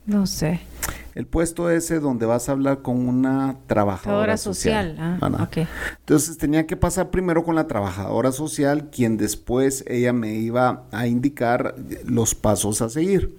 [0.09, 0.59] No sé.
[1.13, 4.95] El puesto ese donde vas a hablar con una trabajadora Trabajadora social.
[4.95, 5.19] social.
[5.21, 5.49] Ah.
[5.99, 11.07] Entonces tenía que pasar primero con la trabajadora social, quien después ella me iba a
[11.07, 13.35] indicar los pasos a seguir.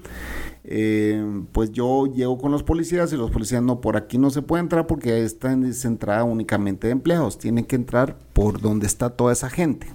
[0.62, 4.42] Eh, pues yo llego con los policías y los policías no, por aquí no se
[4.42, 9.11] puede entrar porque esta es entrada únicamente de empleados, tienen que entrar por donde está
[9.11, 9.88] toda esa gente.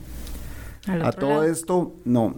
[0.87, 1.43] A todo lado.
[1.43, 2.35] esto, no,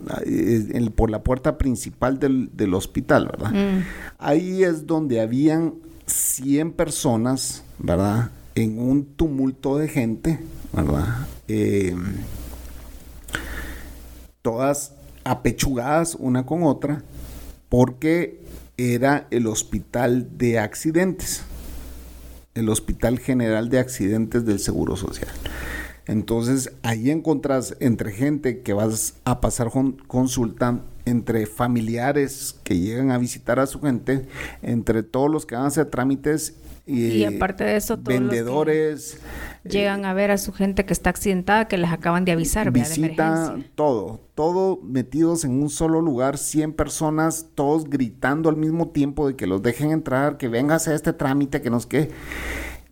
[0.96, 3.52] por la puerta principal del, del hospital, ¿verdad?
[3.52, 3.84] Mm.
[4.18, 8.32] Ahí es donde habían 100 personas, ¿verdad?
[8.58, 10.40] en un tumulto de gente,
[10.74, 11.28] ¿verdad?
[11.48, 11.96] Eh,
[14.42, 17.04] todas apechugadas una con otra,
[17.70, 18.42] porque
[18.78, 21.44] era el hospital de accidentes,
[22.56, 25.30] el Hospital General de Accidentes del Seguro Social.
[26.08, 29.70] Entonces ahí encontrás entre gente que vas a pasar
[30.08, 34.26] consulta, entre familiares que llegan a visitar a su gente,
[34.62, 36.56] entre todos los que van a hacer trámites
[36.88, 39.20] y, aparte de eso, todos vendedores
[39.66, 42.72] llegan a ver a su gente que está accidentada, que les acaban de avisar.
[42.72, 49.28] Visita, todo, todo metidos en un solo lugar, 100 personas, todos gritando al mismo tiempo
[49.28, 52.10] de que los dejen entrar, que venga a este trámite, que nos que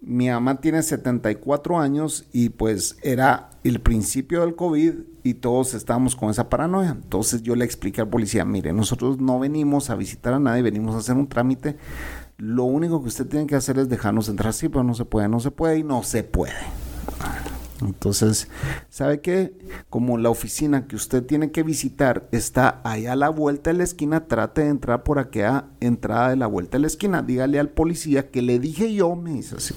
[0.05, 6.15] mi mamá tiene 74 años y pues era el principio del COVID y todos estábamos
[6.15, 6.91] con esa paranoia.
[6.91, 10.93] Entonces yo le expliqué al policía, mire, nosotros no venimos a visitar a nadie, venimos
[10.93, 11.77] a hacer un trámite.
[12.37, 15.27] Lo único que usted tiene que hacer es dejarnos entrar, sí, pero no se puede,
[15.27, 16.53] no se puede y no se puede.
[17.81, 18.47] Entonces,
[18.89, 19.53] ¿sabe qué?
[19.89, 23.83] Como la oficina que usted tiene que visitar está ahí a la vuelta de la
[23.83, 27.21] esquina, trate de entrar por aquella entrada de la vuelta de la esquina.
[27.21, 29.73] Dígale al policía que le dije yo, me dice así,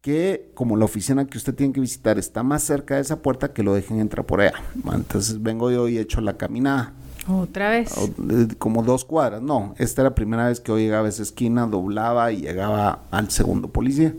[0.00, 3.52] que como la oficina que usted tiene que visitar está más cerca de esa puerta,
[3.52, 4.54] que lo dejen entrar por allá.
[4.92, 6.92] Entonces vengo yo y echo la caminada.
[7.28, 7.92] ¿Otra vez?
[8.58, 9.42] Como dos cuadras.
[9.42, 13.02] No, esta era la primera vez que yo llegaba a esa esquina, doblaba y llegaba
[13.10, 14.14] al segundo policía.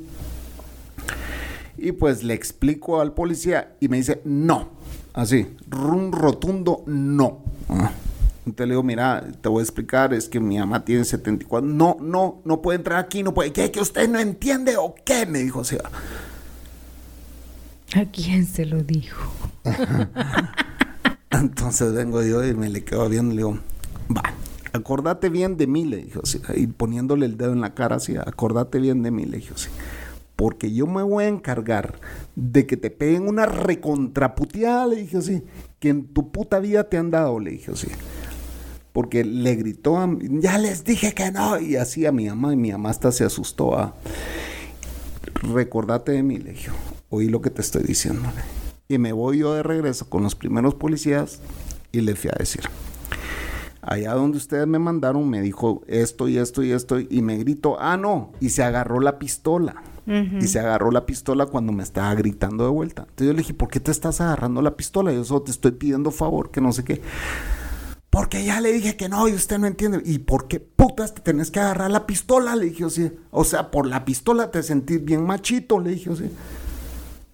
[1.78, 4.70] Y pues le explico al policía y me dice, no.
[5.14, 7.44] Así, un rotundo no.
[7.70, 7.92] Ah.
[8.46, 11.68] Entonces le digo, mira, te voy a explicar, es que mi mamá tiene 74.
[11.68, 13.52] No, no, no puede entrar aquí, no puede.
[13.52, 13.72] ¿Qué?
[13.72, 15.26] ¿Que usted no entiende o qué?
[15.26, 15.82] Me dijo, o sea.
[17.96, 19.32] ¿A quién se lo dijo?
[21.32, 23.60] Entonces vengo yo y me le quedo viendo y le digo,
[24.16, 24.24] va,
[24.72, 26.22] acordate bien de mí, le dijo,
[26.56, 29.70] y poniéndole el dedo en la cara así, acordate bien de mí, le dijo, sí
[30.38, 32.00] porque yo me voy a encargar
[32.36, 35.44] de que te peguen una recontraputeada, le dije así,
[35.80, 37.88] que en tu puta vida te han dado, le dije así.
[38.94, 42.72] Porque le gritó, ya les dije que no, y así a mi mamá, y mi
[42.72, 43.78] mamá hasta se asustó.
[43.78, 43.96] A,
[45.42, 46.70] Recordate de mí, le dije,
[47.10, 48.30] oí lo que te estoy diciendo.
[48.88, 51.40] Y me voy yo de regreso con los primeros policías
[51.92, 52.62] y le fui a decir,
[53.82, 57.80] allá donde ustedes me mandaron me dijo esto y esto y esto y me gritó,
[57.80, 59.82] ah, no, y se agarró la pistola.
[60.08, 63.02] Y se agarró la pistola cuando me estaba gritando de vuelta.
[63.02, 65.12] Entonces yo le dije, ¿por qué te estás agarrando la pistola?
[65.12, 67.02] Yo solo te estoy pidiendo favor, que no sé qué.
[68.10, 70.02] Porque ya le dije que no y usted no entiende.
[70.06, 72.56] ¿Y por qué putas te tenés que agarrar la pistola?
[72.56, 72.86] Le dije,
[73.32, 76.16] o sea, por la pistola te sentís bien machito, le dije, o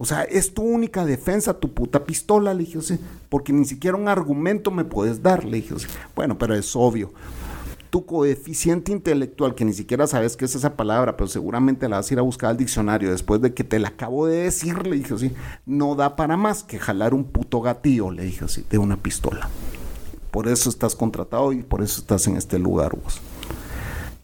[0.04, 0.24] sea.
[0.24, 4.70] Es tu única defensa, tu puta pistola, le dije, sea, porque ni siquiera un argumento
[4.70, 5.74] me puedes dar, le dije.
[6.16, 7.12] Bueno, pero es obvio
[7.94, 12.10] tu coeficiente intelectual, que ni siquiera sabes qué es esa palabra, pero seguramente la vas
[12.10, 14.96] a ir a buscar al diccionario después de que te la acabo de decir, le
[14.96, 15.30] dije así,
[15.64, 19.48] no da para más que jalar un puto gatillo, le dije así, de una pistola.
[20.32, 23.20] Por eso estás contratado y por eso estás en este lugar vos.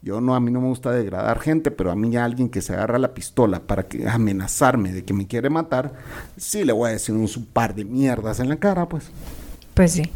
[0.03, 2.73] Yo no, a mí no me gusta degradar gente, pero a mí alguien que se
[2.73, 5.93] agarra la pistola para que, amenazarme de que me quiere matar,
[6.37, 9.13] sí le voy a decir un par de mierdas en la cara, pues.
[9.75, 10.11] Pues sí.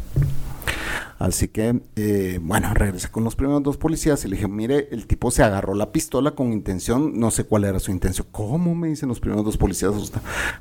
[1.17, 5.07] Así que, eh, bueno, regresé con los primeros dos policías y le dije, mire, el
[5.07, 8.27] tipo se agarró la pistola con intención, no sé cuál era su intención.
[8.31, 9.93] ¿Cómo me dicen los primeros dos policías?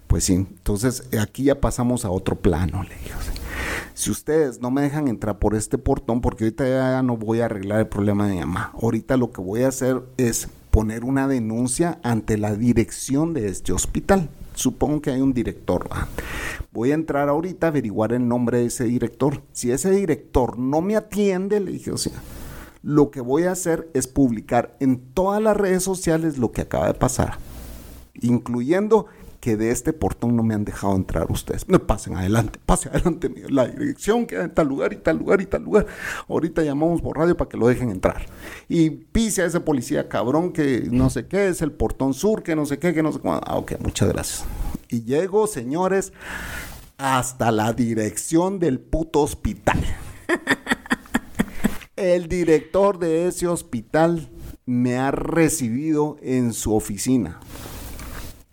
[0.06, 3.10] Pues sí, entonces aquí ya pasamos a otro plano, le dije.
[3.94, 7.46] Si ustedes no me dejan entrar por este portón, porque ahorita ya no voy a
[7.46, 11.28] arreglar el problema de mi mamá, ahorita lo que voy a hacer es poner una
[11.28, 15.88] denuncia ante la dirección de este hospital supongo que hay un director.
[16.72, 19.42] Voy a entrar ahorita a averiguar el nombre de ese director.
[19.52, 22.20] Si ese director no me atiende, le dije, o sea,
[22.82, 26.86] lo que voy a hacer es publicar en todas las redes sociales lo que acaba
[26.86, 27.38] de pasar,
[28.20, 29.06] incluyendo
[29.44, 31.68] que de este portón no me han dejado entrar ustedes.
[31.68, 35.44] No pasen adelante, pase adelante, la dirección queda en tal lugar y tal lugar y
[35.44, 35.86] tal lugar.
[36.30, 38.24] Ahorita llamamos por radio para que lo dejen entrar.
[38.70, 42.56] Y pise a ese policía cabrón que no sé qué es el portón sur, que
[42.56, 43.34] no sé qué, que no sé cómo.
[43.34, 44.46] Ah, ok, muchas gracias.
[44.88, 46.14] Y llego, señores,
[46.96, 49.78] hasta la dirección del puto hospital.
[51.96, 54.30] El director de ese hospital
[54.64, 57.40] me ha recibido en su oficina.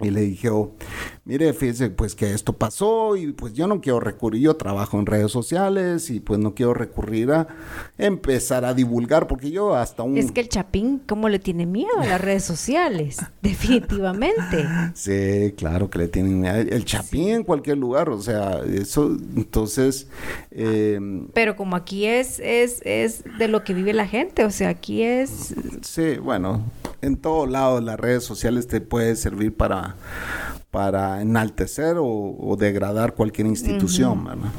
[0.01, 0.73] Y le dije, oh,
[1.23, 5.05] mire, fíjese, pues que esto pasó y pues yo no quiero recurrir, yo trabajo en
[5.05, 7.47] redes sociales y pues no quiero recurrir a
[7.97, 10.17] empezar a divulgar porque yo hasta un...
[10.17, 13.19] Es que el Chapín, ¿cómo le tiene miedo a las redes sociales?
[13.41, 14.67] Definitivamente.
[14.93, 16.55] Sí, claro que le tienen miedo.
[16.55, 20.07] El Chapín en cualquier lugar, o sea, eso, entonces...
[20.49, 20.99] Eh,
[21.33, 25.03] Pero como aquí es, es, es de lo que vive la gente, o sea, aquí
[25.03, 25.53] es...
[25.81, 26.63] Sí, bueno,
[27.01, 29.95] en todo lado las redes sociales te puede servir para
[30.71, 34.51] para enaltecer o, degradar cualquier institución, ¿verdad?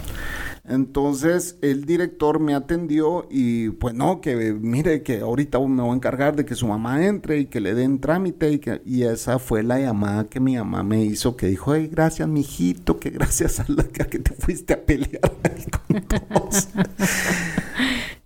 [0.64, 5.94] Entonces el director me atendió y pues no, que mire que ahorita me voy a
[5.96, 9.40] encargar de que su mamá entre y que le den trámite y, que, y esa
[9.40, 13.58] fue la llamada que mi mamá me hizo que dijo, ay, gracias mijito, que gracias
[13.58, 15.20] a la que te fuiste a pelear
[15.88, 16.68] con todos.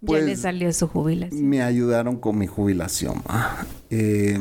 [0.02, 1.48] ya le pues, salió su jubilación.
[1.48, 3.22] Me ayudaron con mi jubilación.
[3.88, 4.38] Eh,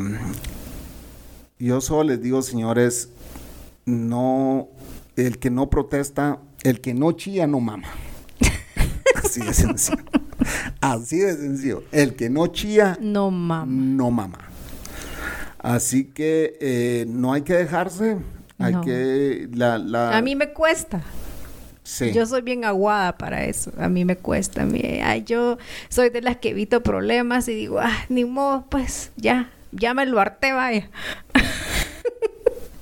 [1.59, 3.09] yo solo les digo, señores,
[3.85, 4.69] no,
[5.15, 7.87] el que no protesta, el que no chilla no mama.
[9.23, 10.03] Así de sencillo.
[10.81, 11.83] Así de sencillo.
[11.91, 13.65] El que no chilla no mama.
[13.67, 14.39] No mama.
[15.59, 18.17] Así que eh, no hay que dejarse.
[18.59, 19.49] Hay que.
[19.53, 21.01] La, A mí me cuesta.
[21.83, 22.11] Sí.
[22.13, 23.71] Yo soy bien aguada para eso.
[23.77, 24.63] A mí me cuesta.
[24.63, 24.81] A mí,
[25.25, 25.57] yo
[25.89, 30.05] soy de las que evito problemas y digo, ah, ni modo, pues ya, ya me
[30.05, 30.89] lo harté, vaya.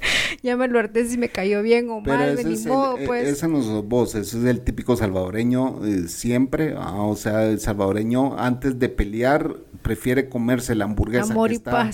[0.43, 3.27] ya me lo harté si me cayó bien o mal, ni modo, e, pues.
[3.27, 7.59] Ese no sos vos, ese es el típico salvadoreño eh, siempre, ah, o sea, el
[7.59, 11.91] salvadoreño antes de pelear prefiere comerse la hamburguesa que, está,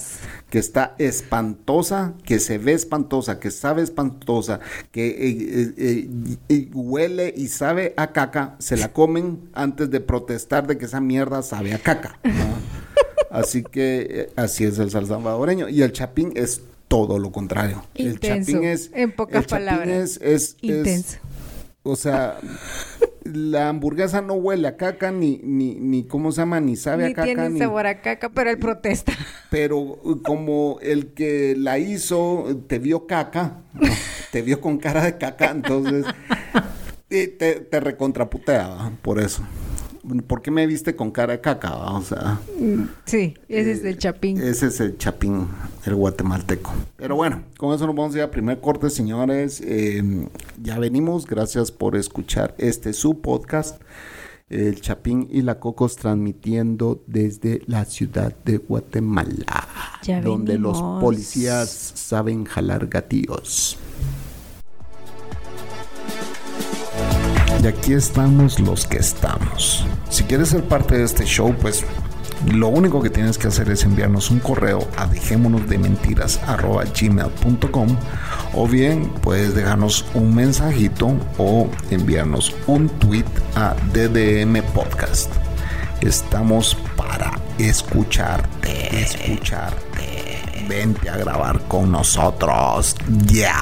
[0.50, 4.60] que está espantosa, que se ve espantosa, que sabe espantosa,
[4.92, 6.08] que eh,
[6.48, 11.02] eh, huele y sabe a caca, se la comen antes de protestar de que esa
[11.02, 12.20] mierda sabe a caca.
[13.32, 15.70] Así que así es el salvadoreño.
[15.70, 17.84] Y el chapín es todo lo contrario.
[17.96, 18.92] el chapín es.
[18.94, 20.20] En pocas palabras.
[20.22, 21.20] Es, Intenso.
[21.84, 22.38] o sea,
[23.24, 26.60] la hamburguesa no huele a caca, ni, ni, ni ¿cómo se llama?
[26.60, 27.24] Ni sabe a caca.
[27.24, 29.14] Tiene ni sabor a caca, pero él protesta.
[29.50, 33.62] Pero como el que la hizo te vio caca,
[34.32, 36.06] te vio con cara de caca, entonces
[37.08, 39.44] te, te recontraputea por eso.
[40.28, 41.76] ¿Por qué me viste con cara de caca?
[41.76, 42.40] O sea.
[43.06, 44.42] Sí, ese es el chapín.
[44.42, 45.48] Ese es el chapín,
[45.86, 46.72] el guatemalteco.
[46.98, 49.62] Pero bueno, con eso nos vamos a ir a primer corte, señores.
[49.64, 50.28] Eh,
[50.62, 51.26] ya venimos.
[51.26, 53.82] Gracias por escuchar este su podcast.
[54.50, 59.46] El Chapín y la Cocos transmitiendo desde la ciudad de Guatemala,
[60.24, 63.78] donde los policías saben jalar gatillos.
[67.62, 69.86] Y aquí estamos los que estamos.
[70.10, 71.84] Si quieres ser parte de este show, pues
[72.54, 75.78] lo único que tienes que hacer es enviarnos un correo a dejémonos de
[78.54, 85.32] o bien puedes dejarnos un mensajito o enviarnos un tweet a DDM Podcast.
[86.00, 90.40] Estamos para escucharte, escucharte.
[90.70, 92.96] Vente a grabar con nosotros.
[93.26, 93.60] Ya.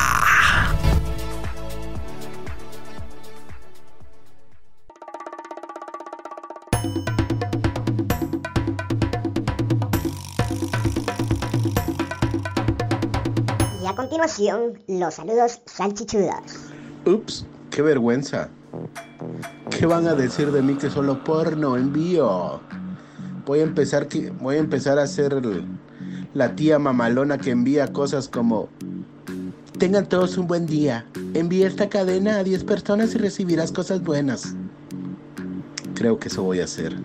[14.17, 16.71] Continuación, los saludos salchichudos.
[17.05, 18.49] Ups, qué vergüenza.
[19.69, 22.59] ¿Qué van a decir de mí que solo porno envío?
[23.45, 24.07] Voy a empezar,
[24.41, 25.39] voy a, empezar a ser
[26.33, 28.69] la tía mamalona que envía cosas como
[29.77, 31.05] Tengan todos un buen día.
[31.35, 34.55] Envía esta cadena a 10 personas y recibirás cosas buenas.
[35.93, 36.97] Creo que eso voy a hacer.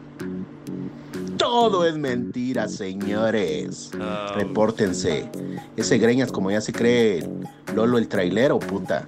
[1.42, 3.90] Todo es mentira, señores.
[4.36, 5.28] Repórtense.
[5.76, 7.28] Ese greñas como ya se cree
[7.74, 9.04] Lolo el trailero, puta.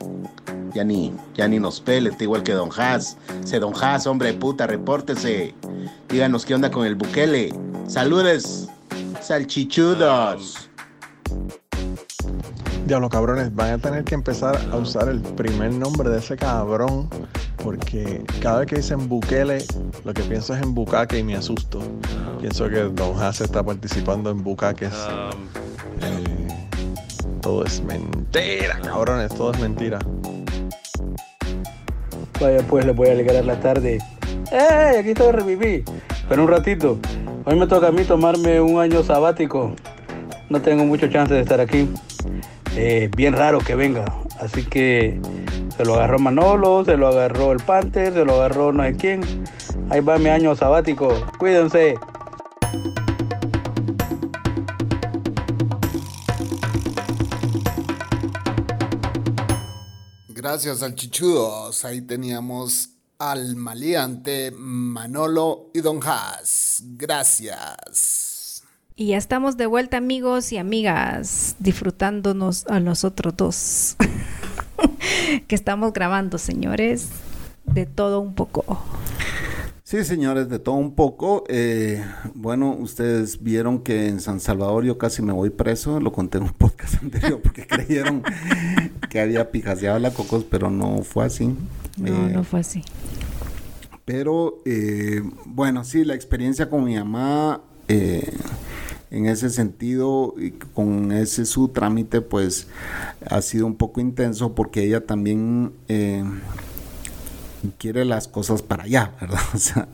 [0.75, 3.16] Ya ni, ya ni nos pele, igual que Don Haas.
[3.44, 5.55] Ese Don Haas, hombre puta, repórtese.
[6.09, 7.55] Díganos qué onda con el Bukele.
[7.87, 8.68] Saludes,
[9.20, 10.68] salchichudos.
[12.87, 17.09] Diablo, cabrones, van a tener que empezar a usar el primer nombre de ese cabrón.
[17.62, 19.64] Porque cada vez que dicen Bukele,
[20.05, 21.81] lo que pienso es en Bukake y me asusto.
[22.40, 24.88] Pienso que Don Haas está participando en Bukakes.
[24.88, 25.47] Um,
[26.03, 26.68] eh,
[27.40, 29.99] todo es mentira, cabrones, todo es mentira.
[32.38, 33.99] Vaya, pues le voy a alegrar la tarde.
[34.53, 34.99] ¡Eh!
[34.99, 35.85] Aquí estoy reviví.
[36.28, 36.99] Pero un ratito.
[37.47, 39.74] Hoy me toca a mí tomarme un año sabático.
[40.51, 41.89] No tengo mucho chance de estar aquí.
[42.77, 44.05] Eh, bien raro que venga.
[44.41, 45.20] Así que
[45.77, 49.45] se lo agarró Manolo, se lo agarró el Panther, se lo agarró no sé quién.
[49.91, 51.14] Ahí va mi año sabático.
[51.39, 51.95] Cuídense.
[60.29, 61.85] Gracias al Chichudos.
[61.85, 66.83] Ahí teníamos al maleante Manolo y Don Haas.
[66.97, 68.34] Gracias.
[68.97, 73.97] Y ya estamos de vuelta amigos y amigas, disfrutándonos a nosotros dos.
[75.49, 77.09] que estamos grabando, señores,
[77.64, 78.80] de todo un poco.
[79.82, 81.42] Sí, señores, de todo un poco.
[81.49, 85.99] Eh, bueno, ustedes vieron que en San Salvador yo casi me voy preso.
[85.99, 88.22] Lo conté en un podcast anterior porque creyeron
[89.11, 91.49] que había pijaseado la cocos, pero no fue así.
[91.99, 92.84] No, Eh, no fue así.
[94.05, 97.61] Pero eh, bueno, sí, la experiencia con mi mamá
[99.15, 102.67] en ese sentido y con ese su trámite pues
[103.31, 106.25] ha sido un poco intenso porque ella también eh,
[107.79, 109.41] quiere las cosas para allá, ¿verdad?
[109.55, 109.89] O sea,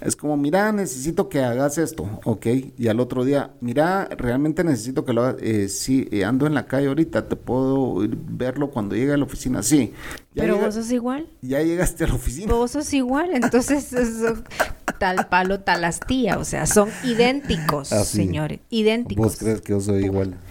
[0.00, 2.46] es como, mira, necesito que hagas esto, ok,
[2.76, 6.54] y al otro día, mira, realmente necesito que lo hagas, eh, sí, eh, ando en
[6.54, 9.92] la calle ahorita, te puedo ir verlo cuando llegue a la oficina, sí.
[10.34, 11.28] Ya Pero llega- vos sos igual.
[11.42, 12.52] ya llegaste a la oficina.
[12.52, 13.30] Vos sos igual.
[13.32, 13.90] Entonces,
[15.04, 16.38] tal palo, tal astilla.
[16.38, 18.16] O sea, son idénticos, Así.
[18.16, 18.60] señores.
[18.70, 19.24] Idénticos.
[19.24, 20.34] ¿Vos crees que yo soy igual?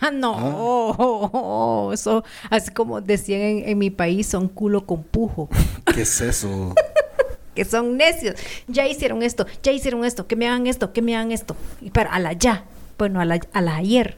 [0.00, 1.90] Ah, no.
[1.92, 5.48] Eso, así como decían en, en mi país, son culo con pujo.
[5.94, 6.74] ¿Qué es eso?
[7.54, 8.36] que son necios.
[8.68, 11.56] Ya hicieron esto, ya hicieron esto, que me hagan esto, que me hagan esto.
[11.82, 12.64] Y para a la ya.
[12.98, 14.16] Bueno, a la, a la ayer.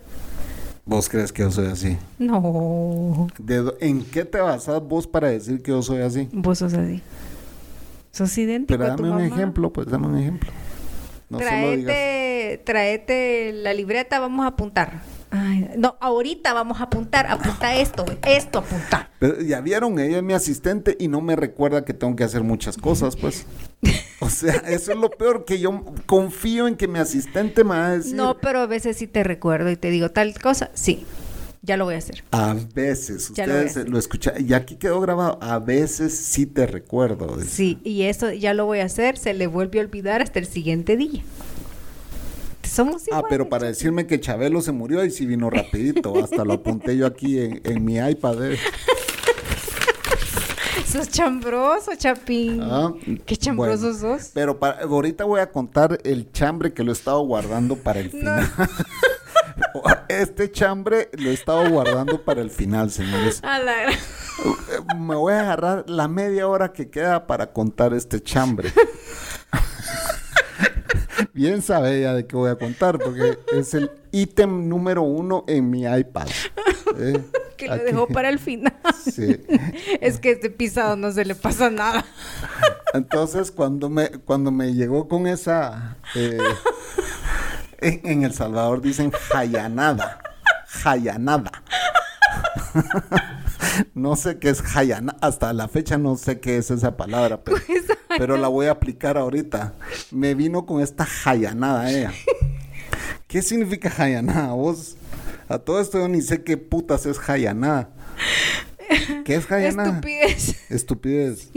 [0.85, 1.97] ¿Vos crees que yo soy así?
[2.19, 3.29] No.
[3.39, 6.29] ¿De dó- ¿En qué te basas vos para decir que yo soy así?
[6.33, 7.01] Vos sos así.
[8.13, 10.51] Sos idéntico Pero a tu dame un ejemplo, pues dame un ejemplo.
[11.31, 15.01] No traete, traete la libreta, vamos a apuntar.
[15.31, 19.09] Ay, no, ahorita vamos a apuntar, apunta esto, esto apunta.
[19.19, 22.43] Pero ya vieron, ella es mi asistente y no me recuerda que tengo que hacer
[22.43, 23.47] muchas cosas, pues.
[24.21, 27.87] O sea, eso es lo peor, que yo confío en que mi asistente me va
[27.87, 28.15] a decir.
[28.15, 31.07] No, pero a veces sí te recuerdo y te digo tal cosa, sí,
[31.63, 32.25] ya lo voy a hacer.
[32.33, 33.89] A veces, Ya lo ustedes hacer.
[33.89, 37.39] lo, escuchan, y aquí quedó grabado, a veces sí te recuerdo.
[37.49, 40.47] Sí, y eso ya lo voy a hacer, se le vuelve a olvidar hasta el
[40.47, 41.23] siguiente día.
[42.65, 43.27] Somos Ah, iguales.
[43.29, 47.07] pero para decirme que Chabelo se murió y sí vino rapidito, hasta lo apunté yo
[47.07, 48.53] aquí en, en mi iPad.
[48.53, 48.59] eh.
[50.87, 52.61] Sos chambroso, Chapín.
[52.63, 52.93] Ah,
[53.25, 54.19] Qué chambroso bueno.
[54.19, 54.31] sos.
[54.35, 58.11] Pero para, ahorita voy a contar el chambre que lo he estado guardando para el
[58.11, 58.51] final.
[60.09, 63.41] Este chambre lo he estado guardando para el final, señores.
[63.43, 63.99] A la gran-
[65.07, 68.73] Me voy a agarrar la media hora que queda para contar este chambre.
[71.35, 75.71] Bien sabe ella de qué voy a contar, porque es el ítem número uno en
[75.71, 76.27] mi iPad.
[76.99, 77.23] Eh,
[77.57, 78.75] que lo dejó para el final.
[79.03, 79.41] Sí.
[80.01, 82.05] Es que este pisado no se le pasa nada.
[82.93, 85.97] Entonces, cuando me, cuando me llegó con esa...
[86.15, 86.39] eh,
[87.83, 90.21] en, en El Salvador dicen jayanada.
[90.67, 91.51] Jayanada.
[93.95, 95.19] no sé qué es jayanada.
[95.21, 97.59] Hasta la fecha no sé qué es esa palabra, pero,
[98.19, 99.75] pero la voy a aplicar ahorita.
[100.11, 102.13] Me vino con esta jayanada ella.
[103.27, 104.53] ¿Qué significa jayanada?
[104.53, 104.97] Vos...
[105.49, 107.91] A todo esto yo ni sé qué putas es jayanada.
[109.25, 109.91] ¿Qué es jayanada?
[109.91, 110.71] Estupidez.
[110.71, 111.51] Estupidez.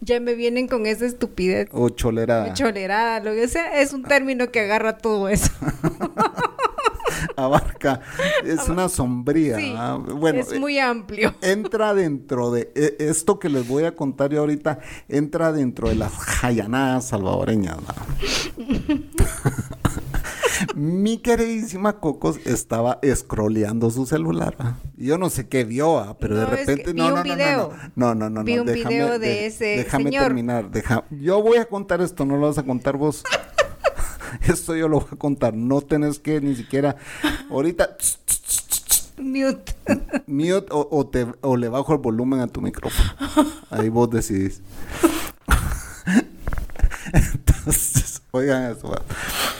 [0.00, 1.68] Ya me vienen con esa estupidez.
[1.72, 2.52] O cholerada.
[2.54, 5.50] Cholerada, lo que sea, es un término que agarra todo eso.
[7.36, 8.00] Abarca.
[8.44, 9.56] Es una sombría.
[9.56, 9.98] Sí, ¿ah?
[10.02, 11.34] Bueno, es muy amplio.
[11.42, 14.78] entra dentro de eh, esto que les voy a contar yo ahorita,
[15.08, 17.76] entra dentro de las jayanadas salvadoreñas.
[20.78, 24.74] Mi queridísima Cocos estaba scrolleando su celular.
[24.98, 26.18] Yo no sé qué vio, ¿va?
[26.18, 27.72] pero de No, es que repente vi no, un no, no, video.
[27.94, 30.24] no, no, no, no, Vi no, un déjame, video de ese déjame señor.
[30.24, 33.22] terminar, deja- yo voy a contar esto, no lo vas a contar vos.
[34.46, 36.96] Esto yo lo voy a contar, no tenés que ni siquiera
[37.48, 37.96] ahorita
[39.16, 39.74] Mute.
[40.26, 43.10] mute o, o te, o le bajo el volumen a tu micrófono.
[43.70, 44.60] Ahí vos decidís.
[47.14, 48.88] Entonces, oigan eso.
[48.88, 49.02] va.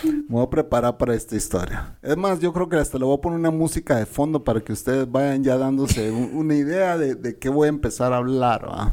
[0.04, 1.96] Me voy a preparar para esta historia.
[2.02, 4.60] Es más, yo creo que hasta le voy a poner una música de fondo para
[4.60, 8.18] que ustedes vayan ya dándose un- una idea de, de qué voy a empezar a
[8.18, 8.66] hablar.
[8.68, 8.92] ¿va?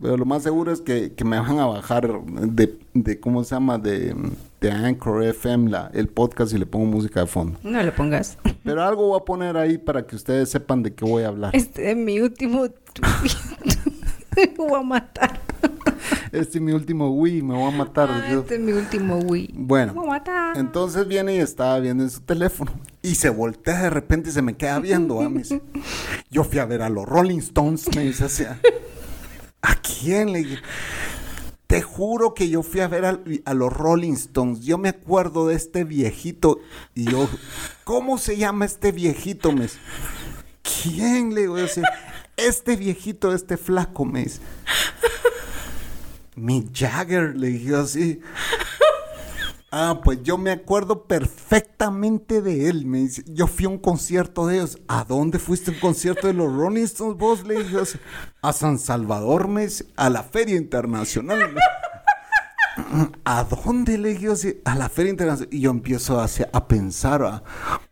[0.00, 3.54] Pero lo más seguro es que, que me van a bajar de, de ¿cómo se
[3.54, 3.78] llama?
[3.78, 4.14] De,
[4.60, 7.58] de Anchor FM, la, el podcast y le pongo música de fondo.
[7.62, 8.38] No le pongas.
[8.64, 11.50] Pero algo voy a poner ahí para que ustedes sepan de qué voy a hablar.
[11.54, 12.66] Este es mi último.
[14.56, 15.40] voy a matar.
[16.32, 18.08] Este es mi último Wii, me voy a matar.
[18.10, 19.50] Ah, este es mi último Wii.
[19.54, 20.56] Bueno, Me voy a matar.
[20.56, 22.72] entonces viene y estaba viendo en su teléfono.
[23.02, 25.20] Y se voltea de repente y se me queda viendo.
[25.20, 25.28] ¿ah?
[25.28, 25.60] Me dice,
[26.30, 28.44] yo fui a ver a los Rolling Stones, me dice así.
[29.62, 30.32] ¿A quién?
[30.32, 30.58] Le dije,
[31.66, 34.60] te juro que yo fui a ver a, a los Rolling Stones.
[34.60, 36.60] Yo me acuerdo de este viejito.
[36.94, 37.28] Y yo,
[37.84, 39.52] ¿cómo se llama este viejito?
[39.52, 39.78] Me dice,
[40.62, 41.34] ¿quién?
[41.34, 41.66] Le digo, yo
[42.36, 44.40] este viejito, este flaco, me dice.
[46.36, 48.20] Mick Jagger, le dije así.
[49.72, 52.86] Ah, pues yo me acuerdo perfectamente de él.
[52.86, 54.78] Me dice, yo fui a un concierto de ellos.
[54.88, 57.46] ¿A dónde fuiste a un concierto de los Rolling Stones vos?
[57.46, 57.76] Le dije,
[58.42, 61.54] a San Salvador, me dice, a la Feria Internacional.
[63.24, 64.60] ¿A dónde le así?
[64.64, 65.52] A la Feria Internacional.
[65.52, 67.42] Y yo empiezo a, a pensar, a,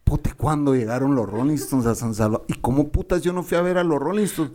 [0.04, 2.46] puta, ¿cuándo llegaron los Rolling Stones a San Salvador?
[2.48, 4.52] ¿Y cómo putas yo no fui a ver a los Rolling Stones?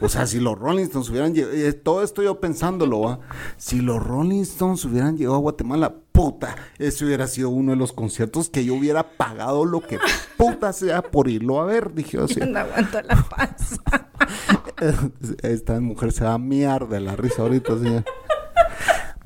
[0.00, 3.20] O sea, si los Rolling Stones hubieran llegado, eh, todo esto yo pensándolo, ¿va?
[3.56, 7.92] Si los Rolling Stones hubieran llegado a Guatemala, puta, ese hubiera sido uno de los
[7.92, 9.98] conciertos que yo hubiera pagado lo que
[10.36, 12.40] puta sea por irlo a ver, dije así.
[12.40, 13.82] Yo no aguanto la panza.
[15.42, 18.04] Esta mujer se va a miar de la risa ahorita, señor.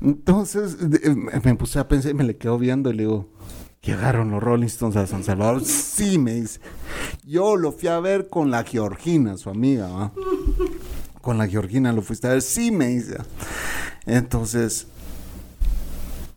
[0.01, 3.29] Entonces de- me puse a pensar y me le quedo viendo y le digo,
[3.81, 5.63] ¿llegaron los Rolling Stones a San Salvador?
[5.63, 6.59] Sí, me dice.
[7.25, 10.11] Yo lo fui a ver con la Georgina, su amiga, ¿va?
[11.21, 12.41] Con la Georgina lo fuiste a ver.
[12.41, 13.17] Sí, me dice.
[14.05, 14.87] Entonces,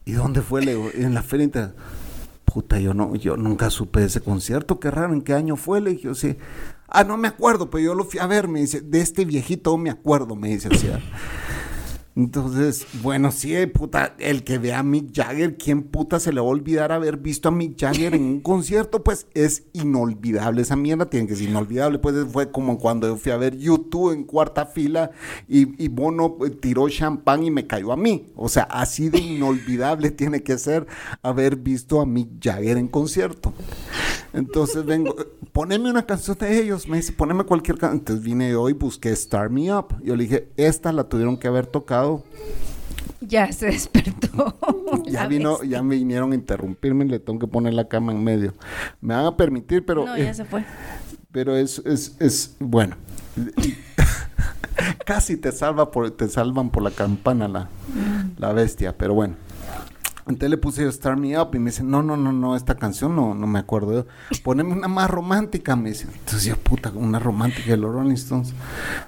[0.05, 0.63] ¿y dónde fue?
[0.63, 1.75] Le digo, en la feria
[2.45, 5.81] Puta, yo no, yo nunca supe de ese concierto, qué raro, ¿en qué año fue?
[5.81, 6.37] Le dije, sí.
[6.87, 9.77] Ah, no me acuerdo, pero yo lo fui a ver, me dice, de este viejito
[9.77, 10.89] me acuerdo, me dice así.
[12.17, 16.47] Entonces, bueno, sí, puta, el que vea a Mick Jagger, ¿quién puta se le va
[16.47, 19.03] a olvidar haber visto a Mick Jagger en un concierto?
[19.03, 23.33] Pues es inolvidable, esa mierda tiene que ser inolvidable, pues fue como cuando yo fui
[23.33, 25.11] a ver YouTube en cuarta fila
[25.49, 28.33] y, y Bono eh, tiró champán y me cayó a mí.
[28.37, 30.87] O sea, así de inolvidable tiene que ser
[31.21, 33.53] haber visto a Mick Jagger en concierto.
[34.35, 35.15] Entonces vengo,
[35.53, 38.01] poneme una canción de ellos, me dice, poneme cualquier canción.
[38.01, 39.97] Entonces vine yo y busqué Start Me Up.
[40.03, 42.25] Yo le dije, esta la tuvieron que haber tocado.
[43.21, 44.57] Ya se despertó.
[45.07, 48.55] Ya vino, ya me vinieron a interrumpirme, le tengo que poner la cama en medio.
[49.01, 50.65] Me van a permitir, pero, No, eh, ya se fue.
[51.33, 52.97] pero es, es, es, bueno.
[55.05, 57.69] Casi te salva por, te salvan por la campana la,
[58.39, 59.35] la bestia, pero bueno.
[60.27, 62.77] Entonces le puse yo Start Me Up y me dice, no, no, no, no, esta
[62.77, 64.07] canción no, no me acuerdo.
[64.43, 66.07] Poneme una más romántica, me dice.
[66.07, 68.55] Entonces yo, puta, una romántica de los Rolling Stones.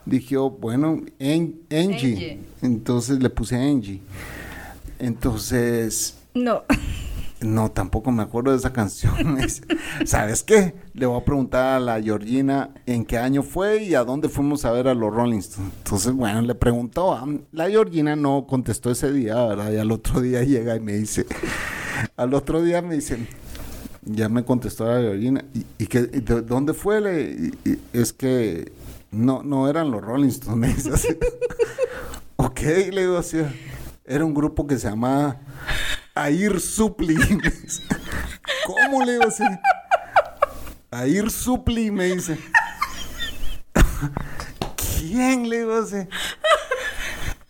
[0.05, 1.55] Dije yo, bueno, Angie.
[1.71, 2.41] Angie.
[2.61, 4.03] Entonces le puse Angie.
[4.99, 6.65] Entonces, No.
[7.41, 9.15] No, tampoco me acuerdo de esa canción.
[10.07, 10.75] ¿Sabes qué?
[10.95, 14.65] Le voy a preguntar a la Georgina en qué año fue y a dónde fuimos
[14.65, 15.73] a ver a los Rolling Stones.
[15.85, 17.13] Entonces, bueno, le preguntó.
[17.13, 19.71] a- La Georgina no contestó ese día, ¿verdad?
[19.73, 21.27] Y al otro día llega y me dice,
[22.17, 23.27] al otro día me dice,
[24.03, 25.45] ya me contestó la Georgina.
[25.55, 25.87] ¿Y, y
[26.21, 27.53] de dónde fue?
[27.93, 28.73] Es que
[29.11, 30.89] no, no eran los Rolling Stones.
[32.39, 32.61] Ok,
[32.93, 33.39] le digo así.
[34.05, 35.39] Era un grupo que se llamaba
[36.17, 37.83] Me dice.
[38.67, 39.45] ¿Cómo le digo así?
[40.91, 42.39] Air Supli, me dice.
[44.99, 46.09] ¿Quién le digo así?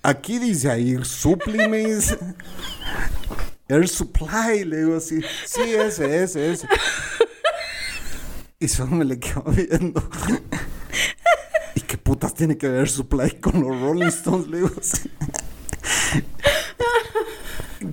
[0.03, 2.19] Aquí dice Air Supli, me dice.
[3.69, 5.21] Air Supply, le digo así.
[5.45, 6.69] Sí, ese, ese, ese.
[8.59, 10.11] Y solo me le quedo viendo.
[11.75, 14.49] ¿Y qué putas tiene que ver Supply con los Rolling Stones?
[14.49, 15.11] Le digo así.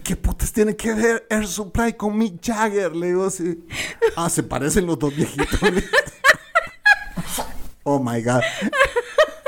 [0.02, 2.96] ¿Qué putas tiene que ver Air Supply con Mick Jagger?
[2.96, 3.66] Le digo así.
[4.16, 5.48] Ah, se parecen los dos viejitos.
[7.84, 8.42] oh my God.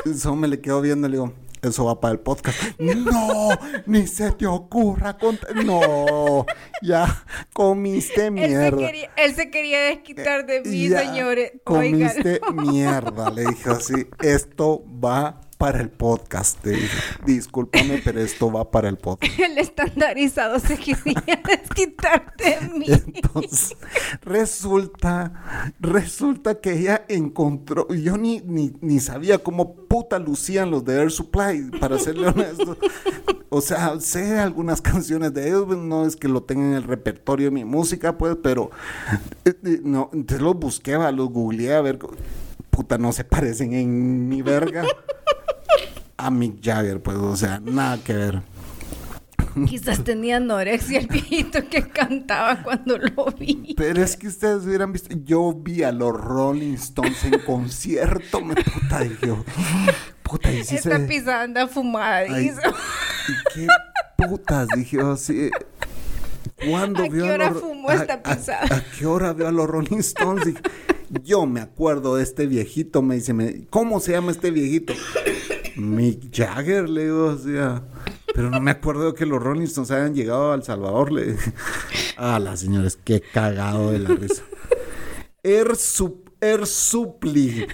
[0.06, 2.58] Eso me le quedo viendo y le digo, eso va para el podcast.
[2.80, 3.50] No,
[3.86, 5.56] ni se te ocurra contar.
[5.66, 6.46] No,
[6.82, 7.24] ya
[7.54, 8.78] comiste Él se, mierda.
[8.78, 11.54] quería, él se quería desquitar de mí, Ya señores.
[11.64, 14.08] Comiste mierda, le dije así.
[14.22, 16.64] Esto va para el podcast.
[16.66, 16.88] Dije,
[17.26, 19.40] discúlpame, pero esto va para el podcast.
[19.40, 22.86] El estandarizado se quería desquitar de mí.
[22.90, 23.76] Entonces,
[24.22, 31.00] resulta, resulta que ella encontró, yo ni, ni, ni sabía cómo puta lucían los de
[31.00, 32.78] Air Supply, para serle honesto.
[33.50, 36.84] O sea, sé algunas canciones de ellos, pues, no es que lo tenga en el
[36.84, 38.72] repertorio de mi música, pues, pero
[39.46, 42.00] eh, eh, no, entonces los busqué, los googleé a ver,
[42.70, 44.84] puta, no se parecen en mi verga
[46.26, 48.42] a Mick Jagger, pues, o sea, nada que ver.
[49.68, 53.74] Quizás tenía anorexia el viejito que cantaba cuando lo vi.
[53.78, 58.56] Pero es que ustedes hubieran visto, yo vi a los Rolling Stones en concierto, me
[58.56, 59.46] puta, dije yo,
[60.24, 61.06] puta, y sí Esta se...
[61.06, 62.52] pizza anda fumada, Ay.
[63.28, 63.68] ¿Y qué
[64.18, 64.68] putas?
[64.76, 65.50] Dije yo, sí.
[66.70, 68.64] ¿Cuándo ¿A qué veo hora los- fumó a- esta a- pisada?
[68.76, 70.46] A, qué hora veo a los Rolling Stones?
[70.46, 70.62] Dije,
[71.24, 74.94] yo me acuerdo de este viejito, me dice, me- ¿cómo se llama este viejito?
[75.76, 77.84] Mick Jagger, le digo, o sea,
[78.34, 81.54] pero no me acuerdo que los Rolling Stones hayan llegado a El Salvador, le dije.
[82.18, 84.44] Ah, las señores, qué cagado de la risa.
[85.44, 87.68] Air, Sup- Air Supply.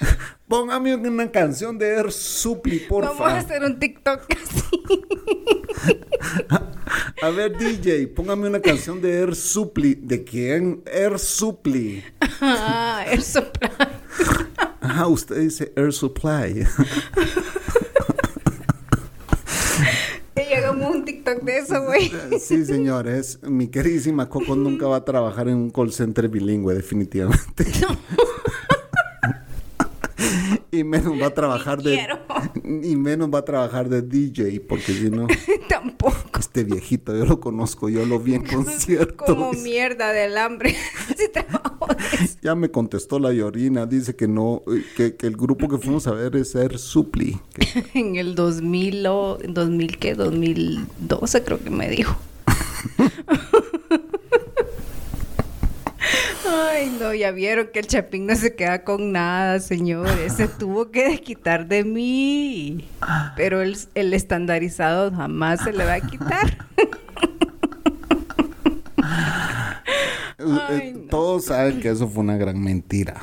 [0.48, 3.10] Póngame una canción de Air Supply, porfa.
[3.10, 4.80] Vamos a hacer un TikTok así.
[7.22, 9.94] A ver, DJ, póngame una canción de Air Supply.
[9.94, 10.82] ¿De quién?
[10.86, 12.04] Air Supply.
[12.40, 13.70] Ah, el sopla.
[14.80, 16.66] Ajá, usted dice Air Supply.
[20.48, 22.10] Y hagamos un TikTok de eso, güey.
[22.40, 23.38] Sí, señores.
[23.42, 27.66] Mi queridísima Coco nunca va a trabajar en un call center bilingüe, definitivamente.
[30.72, 31.94] y menos va a trabajar de.
[31.96, 32.18] quiero.
[32.82, 35.26] Y menos va a trabajar de DJ, porque si no,
[35.68, 36.38] Tampoco.
[36.38, 39.26] este viejito, yo lo conozco, yo lo vi en conciertos.
[39.26, 40.74] Como mierda del hambre.
[41.16, 42.28] Si trabajo de.
[42.42, 46.06] Ya me contestó la Yorina, dice que no, eh, que, que el grupo que fuimos
[46.06, 47.38] a ver es Air Supply.
[47.54, 49.38] que- En el 2000 o...
[49.38, 50.14] ¿2000 qué?
[50.14, 52.16] 2012 creo que me dijo.
[56.50, 60.34] Ay, no, ya vieron que el Chapín no se queda con nada, señores.
[60.34, 62.88] Se tuvo que desquitar de mí.
[63.36, 66.66] Pero el, el estandarizado jamás se le va a quitar.
[70.38, 71.08] Eh, Ay, no.
[71.10, 73.14] Todos saben que eso fue una gran mentira.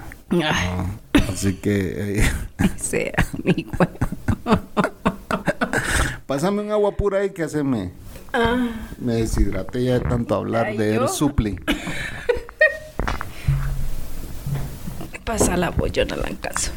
[0.43, 0.86] Ah,
[1.32, 2.32] así que eh,
[2.76, 3.13] sea,
[3.43, 3.65] mi
[6.26, 7.91] pásame un agua pura ahí que haceme.
[8.99, 11.07] Me deshidraté ya de tanto hablar de Air yo.
[15.26, 16.71] Pasa la voz, yo no la alcanzo.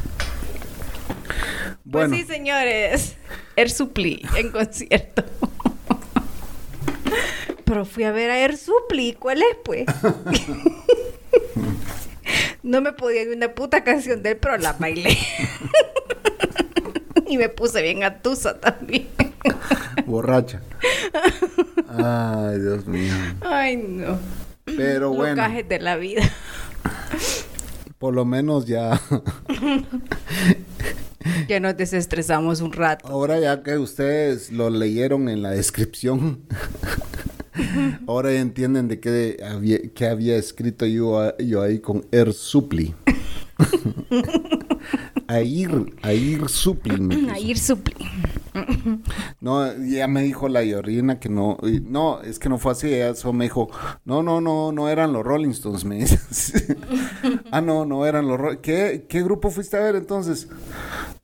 [1.85, 3.17] Bueno, Pues sí, señores.
[3.57, 5.25] Air Supply en concierto.
[7.65, 9.15] Pero fui a ver a Air Supply.
[9.19, 9.85] ¿Cuál es, pues?
[12.63, 15.19] no me podía ni una puta canción de él, pero la bailé.
[17.27, 19.09] y me puse bien atusa también.
[20.07, 20.63] borracha.
[21.89, 23.13] Ay, Dios mío.
[23.43, 24.19] Ay, no.
[24.65, 26.23] Pero Los bueno, gajes de la vida.
[27.99, 29.01] Por lo menos ya.
[31.47, 33.07] Ya nos desestresamos un rato.
[33.09, 36.41] Ahora ya que ustedes lo leyeron en la descripción,
[38.07, 42.33] ahora ya entienden de qué había, qué había escrito yo, yo ahí con Air
[45.29, 45.63] Supply.
[45.63, 46.99] Air, Air Supply.
[46.99, 47.35] me puso.
[47.49, 48.09] Air Supply.
[49.41, 53.33] No, ya me dijo la Yorina que no, no, es que no fue así, eso
[53.33, 53.71] me dijo,
[54.05, 56.77] no, no, no, no eran los Rolling Stones, me dice.
[57.53, 60.49] ah, no, no eran los Rolling ¿Qué, ¿Qué grupo fuiste a ver entonces?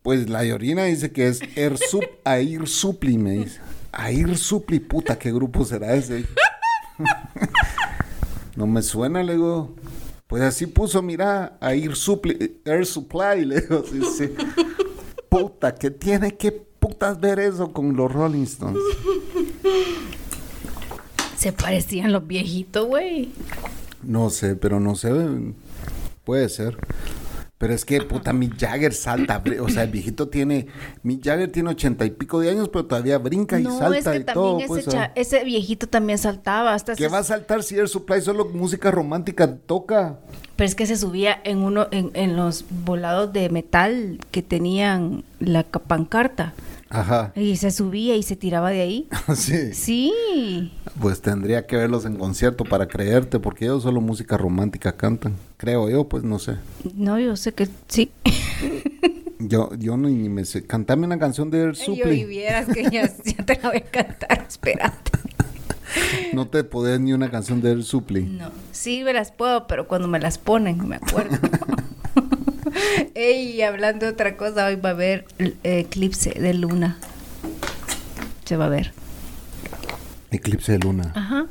[0.02, 3.60] Pues la Yorina dice que es Air Sup, Air Supply, me dice.
[3.92, 6.26] Air Supply, puta, ¿qué grupo será ese?
[8.56, 9.74] no me suena, le digo.
[10.26, 14.30] Pues así puso, mira, Air Supply, Air Supply, le digo, sí, sí.
[15.28, 18.82] Puta, ¿qué tiene que putas ver eso con los Rolling Stones?
[21.36, 23.30] Se parecían los viejitos, güey.
[24.02, 25.10] No sé, pero no sé.
[26.24, 26.78] Puede ser.
[27.64, 29.42] Pero es que, puta, Mick Jagger salta.
[29.62, 30.66] O sea, el viejito tiene.
[31.02, 34.04] Mick Jagger tiene ochenta y pico de años, pero todavía brinca y No, salta es
[34.04, 34.58] que y todo.
[34.58, 36.74] ese, pues, ese viejito también saltaba.
[36.74, 40.18] Hasta ¿Qué va a saltar si Air Supply solo música romántica toca?
[40.56, 45.24] Pero es que se subía en uno, en, en los volados de metal que tenían
[45.40, 46.52] la ca- pancarta.
[46.94, 47.32] Ajá.
[47.36, 49.08] Y se subía y se tiraba de ahí.
[49.36, 49.72] sí.
[49.74, 50.72] Sí.
[51.00, 55.34] Pues tendría que verlos en concierto para creerte, porque ellos solo música romántica cantan.
[55.56, 56.56] Creo yo, pues no sé.
[56.94, 58.10] No, yo sé que sí.
[59.46, 60.64] Yo, yo no, ni me sé.
[60.64, 62.24] Cantame una canción de Air Yo y Supply.
[62.24, 64.46] vieras que ya, ya te la voy a cantar.
[64.48, 65.10] Espérate.
[66.32, 68.24] No te podés ni una canción de Air Supply.
[68.24, 68.50] No.
[68.72, 71.36] Sí, me las puedo, pero cuando me las ponen, me acuerdo.
[73.14, 76.98] Ey, hablando de otra cosa, hoy va a haber el eclipse de luna.
[78.44, 78.92] Se va a ver.
[80.30, 81.12] Eclipse de luna.
[81.14, 81.46] Ajá.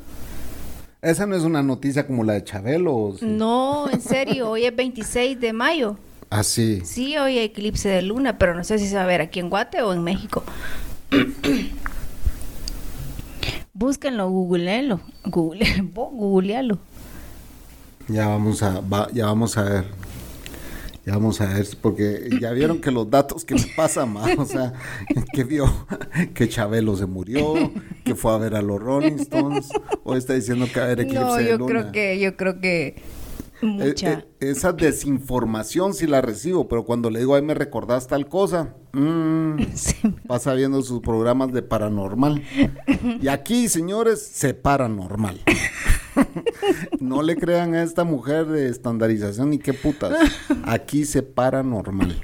[1.02, 2.96] Esa no es una noticia como la de Chabelo.
[2.96, 3.26] ¿o sí?
[3.26, 5.98] No, en serio, hoy es 26 de mayo.
[6.30, 6.82] Ah, sí.
[6.86, 9.40] Sí, hoy hay eclipse de luna, pero no sé si se va a ver aquí
[9.40, 10.44] en Guate o en México.
[13.74, 15.00] Búsquenlo, googleenlo.
[15.26, 16.78] Google, googlealo.
[18.08, 19.86] Ya vamos a, va- ya vamos a ver.
[21.06, 24.46] Ya vamos a ver, porque ya vieron que los datos que me pasan más, o
[24.46, 24.72] sea,
[25.34, 25.66] que vio
[26.34, 27.72] que Chabelo se murió,
[28.06, 29.70] que fue a ver a los Rolling Stones,
[30.06, 31.82] hoy está diciendo que va a haber eclipse No, de yo luna.
[31.82, 32.88] creo que, yo creo que
[33.62, 34.12] Eh, mucha.
[34.14, 38.74] eh, esa desinformación sí la recibo, pero cuando le digo, ay, me recordás tal cosa,
[38.94, 39.96] mm, Sí.
[40.26, 42.42] pasa viendo sus programas de paranormal.
[43.22, 45.42] Y aquí, señores, se paranormal.
[47.00, 50.14] No le crean a esta mujer de estandarización ni qué putas.
[50.64, 52.16] Aquí se paranormal.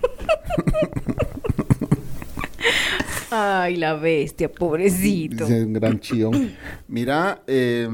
[3.32, 5.46] Ay, la bestia, pobrecito.
[5.46, 6.52] Dice un gran chillón.
[6.88, 7.88] Mira, eh,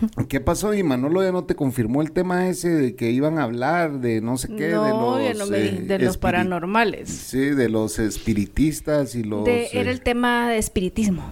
[0.28, 0.74] ¿Qué pasó?
[0.74, 4.20] Y Manolo ya no te confirmó el tema ese de que iban a hablar de
[4.20, 7.08] no sé qué, no, de los, no me eh, de los espiri- paranormales.
[7.08, 9.44] Sí, de los espiritistas y los...
[9.44, 11.22] De- era eh, el tema de espiritismo,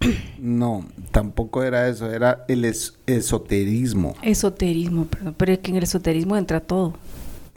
[0.38, 4.14] No, tampoco era eso, era el es- esoterismo.
[4.22, 5.34] esoterismo, perdón.
[5.36, 6.94] Pero es que en el esoterismo entra todo.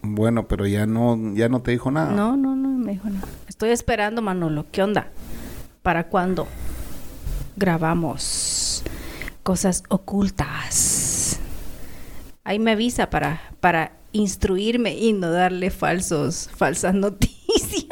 [0.03, 2.11] Bueno, pero ya no, ya no te dijo nada.
[2.11, 3.27] No, no, no me dijo nada.
[3.47, 4.65] Estoy esperando, Manolo.
[4.71, 5.07] ¿Qué onda?
[5.81, 6.47] ¿Para cuándo
[7.55, 8.21] grabamos
[9.45, 11.39] cosas ocultas?
[12.43, 17.85] Ahí me avisa para, para instruirme y no darle falsos, falsas noticias.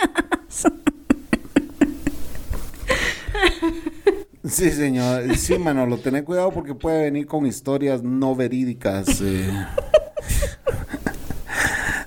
[4.43, 5.37] Sí, señor.
[5.37, 9.21] Sí, Manolo, tené cuidado porque puede venir con historias no verídicas.
[9.21, 9.49] eh.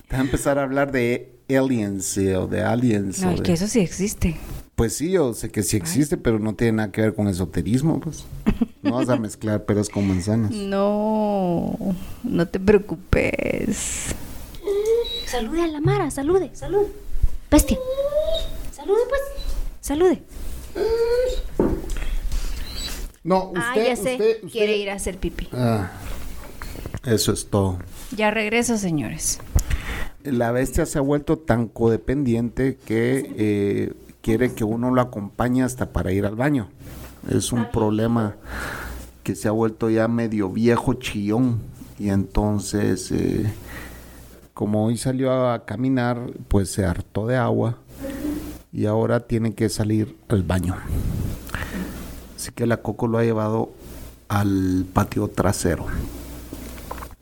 [0.09, 3.21] Te va a empezar a hablar de aliens eh, o de aliens.
[3.21, 4.37] No, es de- que eso sí existe.
[4.77, 7.99] Pues sí, yo sé que sí existe, pero no tiene nada que ver con esoterismo,
[7.99, 8.25] pues.
[8.83, 10.51] No vas a mezclar peras con manzanas.
[10.51, 11.75] No,
[12.23, 14.15] no te preocupes.
[15.27, 16.89] Salude a la Mara, salude, salude.
[17.51, 17.79] Bestia.
[18.71, 19.21] Salude, pues.
[19.81, 20.23] Salude.
[23.25, 24.13] No, usted, ah, ya sé.
[24.13, 25.49] usted, usted- Quiere ir a hacer pipí.
[25.53, 25.91] Ah,
[27.07, 27.79] eso es todo.
[28.15, 29.39] Ya regreso, señores.
[30.23, 33.93] La bestia se ha vuelto tan codependiente que eh,
[34.27, 36.67] quiere que uno lo acompañe hasta para ir al baño.
[37.31, 38.35] Es un problema
[39.23, 41.61] que se ha vuelto ya medio viejo chillón.
[41.97, 43.47] Y entonces, eh,
[44.53, 46.19] como hoy salió a caminar,
[46.49, 47.77] pues se hartó de agua
[48.73, 50.75] y ahora tiene que salir al baño.
[52.35, 53.71] Así que la Coco lo ha llevado
[54.27, 55.87] al patio trasero.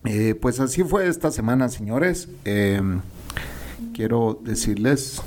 [0.05, 2.31] Eh, pues así fue esta semana, señores.
[2.47, 2.81] Eh,
[3.93, 5.21] quiero decirles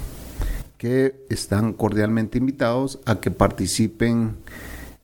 [0.77, 4.35] que están cordialmente invitados a que participen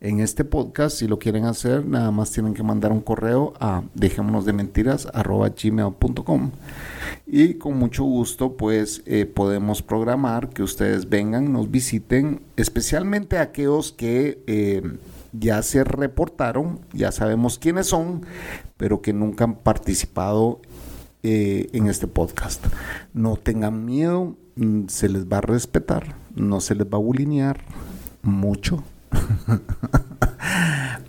[0.04, 0.98] en este podcast.
[0.98, 5.08] Si lo quieren hacer, nada más tienen que mandar un correo a dejémonos de mentiras
[5.14, 6.52] gmail.com
[7.26, 13.94] y con mucho gusto pues eh, podemos programar que ustedes vengan, nos visiten, especialmente aquellos
[13.94, 14.84] que eh,
[15.32, 18.26] ya se reportaron, ya sabemos quiénes son,
[18.78, 20.62] pero que nunca han participado
[21.24, 22.66] eh, en este podcast.
[23.14, 24.36] No tengan miedo,
[24.88, 27.62] se les va a respetar, no se les va a bulinear
[28.22, 28.84] mucho.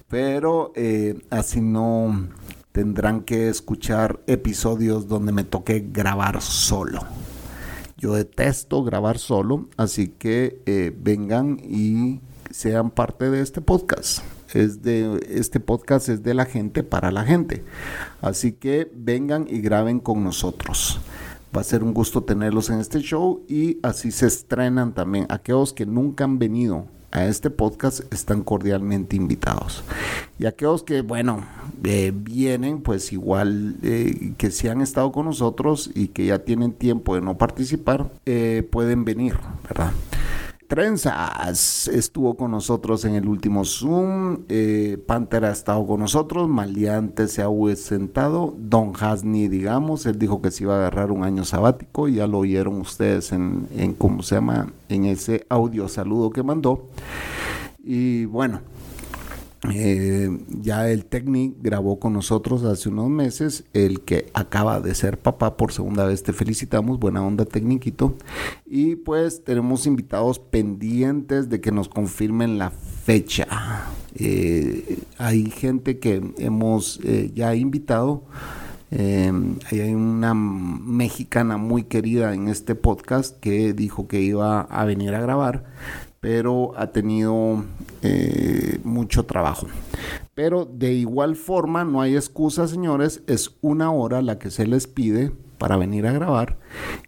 [0.09, 2.29] Pero eh, así no
[2.73, 7.01] tendrán que escuchar episodios donde me toque grabar solo.
[7.97, 12.21] Yo detesto grabar solo, así que eh, vengan y
[12.51, 14.21] sean parte de este podcast.
[14.53, 17.65] Es de, este podcast es de la gente para la gente.
[18.21, 21.01] Así que vengan y graben con nosotros.
[21.55, 25.27] Va a ser un gusto tenerlos en este show y así se estrenan también.
[25.29, 29.85] Aquellos que nunca han venido a este podcast están cordialmente invitados.
[30.37, 31.45] Y aquellos que, bueno,
[31.85, 36.73] eh, vienen, pues igual eh, que si han estado con nosotros y que ya tienen
[36.73, 39.93] tiempo de no participar, eh, pueden venir, ¿verdad?
[40.75, 44.39] Trenzas estuvo con nosotros en el último Zoom.
[44.49, 46.49] Eh, Panther ha estado con nosotros.
[46.49, 48.57] Maleante se ha sentado.
[48.59, 52.09] Don Hasni, digamos, él dijo que se iba a agarrar un año sabático.
[52.09, 56.89] Ya lo oyeron ustedes en, en cómo se llama, en ese audio saludo que mandó.
[57.79, 58.61] Y bueno,
[59.73, 65.19] eh, ya el Technic grabó con nosotros hace unos meses, el que acaba de ser
[65.19, 68.15] papá por segunda vez, te felicitamos, buena onda Tecniquito.
[68.67, 73.47] Y pues tenemos invitados pendientes de que nos confirmen la fecha.
[74.15, 78.25] Eh, hay gente que hemos eh, ya invitado.
[78.91, 85.17] Ahí hay una mexicana muy querida en este podcast que dijo que iba a venir
[85.17, 85.65] a grabar
[86.25, 87.65] pero ha tenido
[88.01, 89.67] eh, mucho trabajo.
[90.35, 94.87] Pero de igual forma, no hay excusa, señores, es una hora la que se les
[94.87, 96.57] pide para venir a grabar.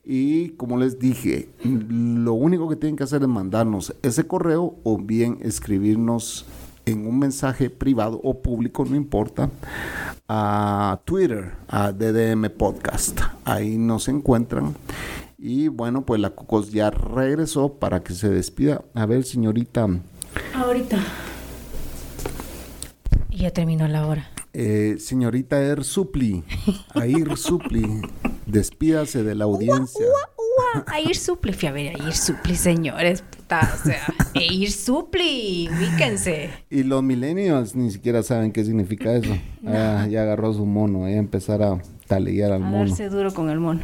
[0.04, 4.98] Y como les dije, lo único que tienen que hacer es mandarnos ese correo o
[4.98, 6.44] bien escribirnos
[6.84, 9.48] en un mensaje privado o público, no importa,
[10.28, 13.18] a Twitter, a DDM Podcast.
[13.46, 14.74] Ahí nos encuentran.
[15.48, 18.82] Y bueno, pues la Cocos ya regresó para que se despida.
[18.94, 19.86] A ver, señorita,
[20.54, 20.98] Ahorita.
[23.30, 24.28] Y ya terminó la hora.
[24.54, 26.42] eh, señorita Er Supli,
[26.96, 27.86] Air Supli,
[28.46, 30.04] despídase de la audiencia.
[30.86, 34.02] A ir supli, fui a ver, a ir supli, señores, puta, o sea,
[34.34, 36.50] a ir supli, ubíquense.
[36.70, 39.30] Y los millennials ni siquiera saben qué significa eso.
[39.68, 41.78] Ah, ya agarró su mono, a empezar a
[42.08, 42.88] talear al A mono.
[42.88, 43.82] darse duro con el mono.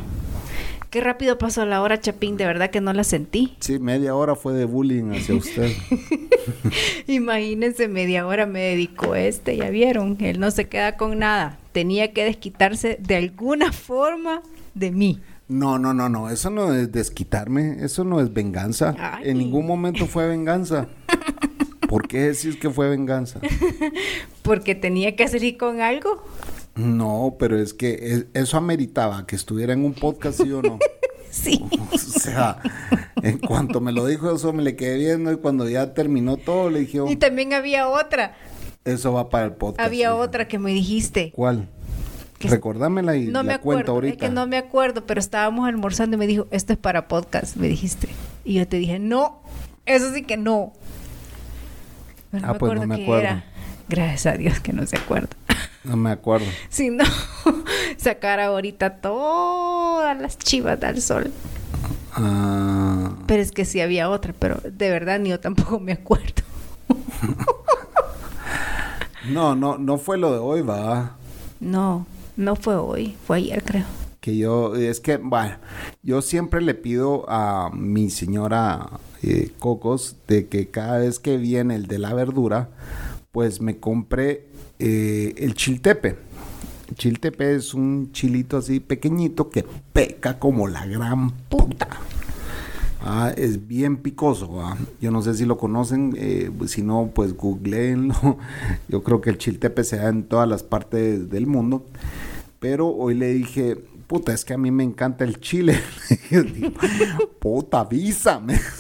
[0.93, 3.57] Qué rápido pasó la hora, Chapín, de verdad que no la sentí.
[3.61, 5.73] Sí, media hora fue de bullying hacia usted.
[7.07, 11.59] Imagínense, media hora me dedicó este, ya vieron, él no se queda con nada.
[11.73, 14.43] Tenía que desquitarse de alguna forma
[14.75, 15.19] de mí.
[15.49, 18.95] No, no, no, no, eso no es desquitarme, eso no es venganza.
[18.99, 19.31] Ay.
[19.31, 20.89] En ningún momento fue venganza.
[21.89, 23.41] ¿Por qué decís que fue venganza?
[24.43, 26.23] Porque tenía que salir con algo.
[26.75, 30.79] No, pero es que es- eso ameritaba que estuviera en un podcast, ¿sí o no?
[31.31, 31.65] Sí.
[31.91, 32.59] O sea,
[33.23, 36.69] en cuanto me lo dijo eso, me le quedé viendo y cuando ya terminó todo,
[36.69, 38.35] le dije, oh, Y también había otra.
[38.85, 39.81] eso va para el podcast.
[39.87, 41.33] Había otra que me dijiste.
[41.35, 41.71] ¿Cuál?
[42.39, 44.27] Recordámela y No la me cuento acuerdo, es ahorita.
[44.27, 47.67] que no me acuerdo, pero estábamos almorzando y me dijo, esto es para podcast, me
[47.69, 48.09] dijiste.
[48.45, 49.41] Y yo te dije, no,
[49.87, 50.75] eso sí que no.
[52.31, 53.23] Pero Ah, pues no me acuerdo.
[53.23, 53.45] era.
[53.89, 55.29] Gracias a Dios que no se acuerda.
[55.85, 56.47] No me acuerdo.
[56.69, 57.05] Si no,
[57.97, 61.33] sacar ahorita todas las chivas del sol.
[62.15, 66.43] Ah, Pero es que sí había otra, pero de verdad ni yo tampoco me acuerdo.
[69.31, 71.17] no, no, no fue lo de hoy, va.
[71.59, 72.07] No,
[72.37, 73.85] no fue hoy, fue ayer creo.
[74.21, 75.57] Que yo, es que, bueno,
[76.03, 78.89] yo siempre le pido a mi señora
[79.23, 82.69] eh, Cocos de que cada vez que viene el de la verdura,
[83.33, 84.47] pues me compre
[84.79, 86.17] eh, el chiltepe.
[86.95, 91.89] Chiltepe es un chilito así pequeñito que peca como la gran puta.
[93.01, 94.61] Ah, es bien picoso.
[94.61, 94.77] ah.
[95.01, 98.15] Yo no sé si lo conocen, eh, si no, pues googleenlo.
[98.89, 101.85] Yo creo que el chiltepe se da en todas las partes del mundo.
[102.61, 105.81] Pero hoy le dije, puta, es que a mí me encanta el chile.
[107.41, 108.61] Puta, avísame.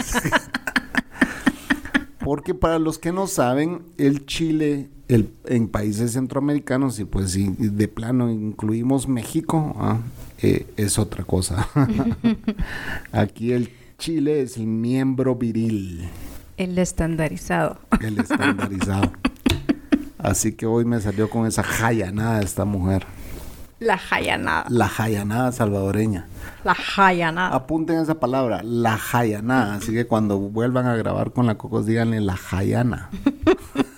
[2.24, 7.48] Porque para los que no saben, el chile el, en países centroamericanos, y pues si
[7.48, 9.98] de plano incluimos México, ah,
[10.40, 11.68] eh, es otra cosa.
[13.12, 16.08] Aquí el chile es el miembro viril,
[16.56, 17.78] El estandarizado.
[18.00, 19.12] el estandarizado.
[20.18, 23.04] Así que hoy me salió con esa jayanada esta mujer.
[23.80, 24.64] La jayanada.
[24.68, 26.28] La jayanada salvadoreña.
[26.62, 27.54] La jayanada.
[27.54, 29.74] Apunten esa palabra, la jayanada.
[29.74, 33.10] Así que cuando vuelvan a grabar con la Cocos, díganle la jayana.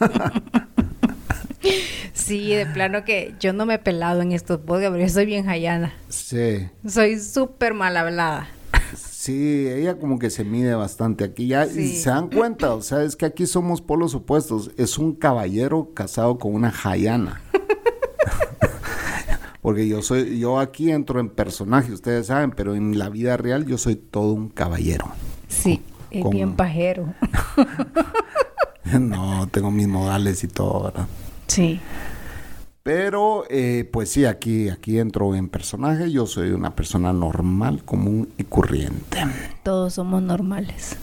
[2.12, 5.26] Sí, de plano que yo no me he pelado en estos podcasts, pero yo soy
[5.26, 5.92] bien jayana.
[6.08, 6.68] Sí.
[6.86, 8.48] Soy súper mal hablada.
[8.96, 11.24] Sí, ella como que se mide bastante.
[11.24, 11.96] Aquí ya Sí.
[11.96, 14.70] se dan cuenta, o sea, es que aquí somos polos opuestos.
[14.76, 17.40] Es un caballero casado con una jayana.
[19.62, 23.64] Porque yo soy, yo aquí entro en personaje, ustedes saben, pero en la vida real
[23.64, 25.06] yo soy todo un caballero.
[25.48, 27.14] Sí, es Con- bien pajero.
[29.00, 31.06] No, tengo mis modales y todo, ¿verdad?
[31.46, 31.80] Sí.
[32.84, 36.12] Pero, eh, pues sí, aquí, aquí entro en personaje.
[36.12, 39.24] Yo soy una persona normal, común y corriente.
[39.62, 40.98] Todos somos normales.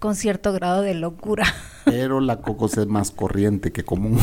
[0.00, 1.44] Con cierto grado de locura.
[1.84, 4.18] Pero la Cocos es más corriente que común.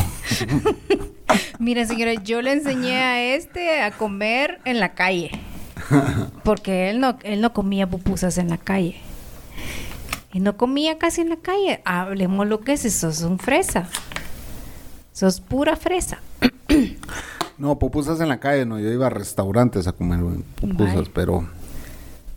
[1.58, 5.30] Mira, señora, yo le enseñé a este a comer en la calle.
[6.44, 8.96] Porque él no, él no comía pupusas en la calle.
[10.30, 11.80] Y no comía casi en la calle.
[11.86, 13.88] Hablemos lo que es, sos un fresa.
[15.18, 16.20] Sos pura fresa.
[17.58, 18.78] No, pupusas en la calle, no.
[18.78, 20.20] Yo iba a restaurantes a comer
[20.60, 21.44] pupusas, pero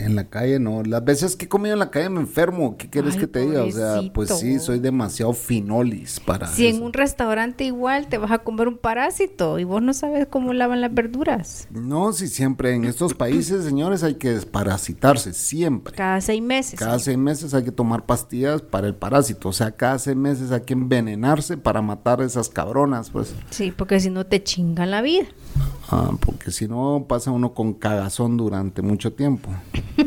[0.05, 0.83] en la calle no.
[0.83, 2.77] Las veces que he comido en la calle me enfermo.
[2.77, 3.63] ¿Qué quieres Ay, que te diga?
[3.63, 8.31] O sea, pues sí, soy demasiado finolis para Si en un restaurante igual te vas
[8.31, 11.67] a comer un parásito y vos no sabes cómo lavan las verduras.
[11.71, 15.95] No, si siempre en estos países, señores, hay que desparasitarse, siempre.
[15.95, 16.79] Cada seis meses.
[16.79, 19.49] Cada seis meses hay que tomar pastillas para el parásito.
[19.49, 23.33] O sea, cada seis meses hay que envenenarse para matar a esas cabronas, pues.
[23.49, 25.25] Sí, porque si no te chingan la vida.
[25.89, 29.49] Ah, porque si no, pasa uno con cagazón durante mucho tiempo.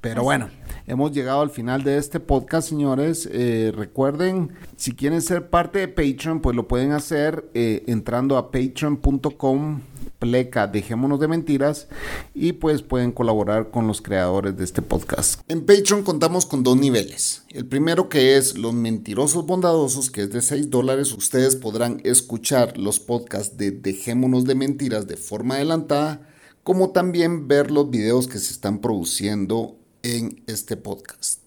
[0.00, 0.48] Pero bueno,
[0.88, 3.28] hemos llegado al final de este podcast, señores.
[3.30, 8.50] Eh, recuerden, si quieren ser parte de Patreon, pues lo pueden hacer eh, entrando a
[8.50, 9.80] patreon.com
[10.18, 11.88] pleca dejémonos de mentiras
[12.34, 15.40] y pues pueden colaborar con los creadores de este podcast.
[15.48, 17.42] En Patreon contamos con dos niveles.
[17.50, 21.12] El primero que es los mentirosos bondadosos, que es de 6 dólares.
[21.12, 26.28] Ustedes podrán escuchar los podcasts de Dejémonos de Mentiras de forma adelantada,
[26.62, 31.40] como también ver los videos que se están produciendo en este podcast.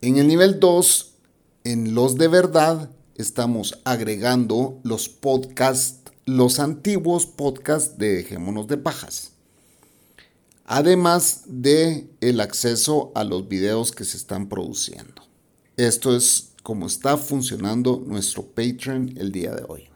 [0.00, 1.12] En el nivel 2,
[1.64, 9.32] en los de verdad, estamos agregando los podcasts, los antiguos podcasts de Dejémonos de Pajas.
[10.64, 15.22] Además de el acceso a los videos que se están produciendo.
[15.76, 19.88] Esto es como está funcionando nuestro Patreon el día de hoy.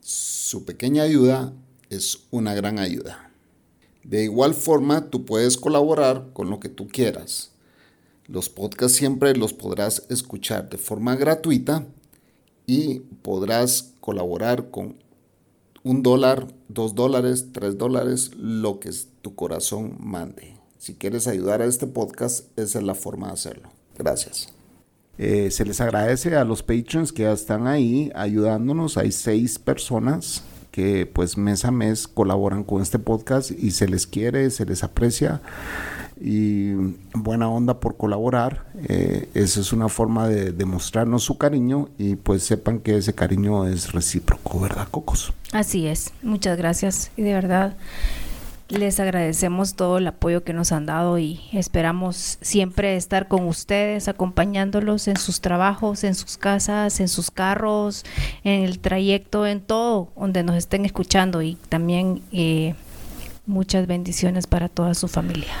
[0.00, 1.54] Su pequeña ayuda
[1.88, 3.31] es una gran ayuda.
[4.04, 7.52] De igual forma, tú puedes colaborar con lo que tú quieras.
[8.26, 11.86] Los podcasts siempre los podrás escuchar de forma gratuita
[12.66, 14.96] y podrás colaborar con
[15.84, 18.90] un dólar, dos dólares, tres dólares, lo que
[19.20, 20.56] tu corazón mande.
[20.78, 23.68] Si quieres ayudar a este podcast, esa es la forma de hacerlo.
[23.96, 24.52] Gracias.
[25.18, 28.96] Eh, se les agradece a los patrons que ya están ahí ayudándonos.
[28.96, 30.42] Hay seis personas
[30.72, 34.82] que pues mes a mes colaboran con este podcast y se les quiere, se les
[34.82, 35.40] aprecia
[36.20, 36.72] y
[37.14, 38.64] buena onda por colaborar.
[38.88, 43.66] Eh, esa es una forma de demostrarnos su cariño y pues sepan que ese cariño
[43.66, 45.32] es recíproco, ¿verdad, Cocos?
[45.52, 47.76] Así es, muchas gracias y de verdad
[48.72, 54.08] les agradecemos todo el apoyo que nos han dado y esperamos siempre estar con ustedes,
[54.08, 58.04] acompañándolos en sus trabajos, en sus casas, en sus carros,
[58.44, 62.74] en el trayecto, en todo donde nos estén escuchando y también eh,
[63.46, 65.52] muchas bendiciones para toda su familia.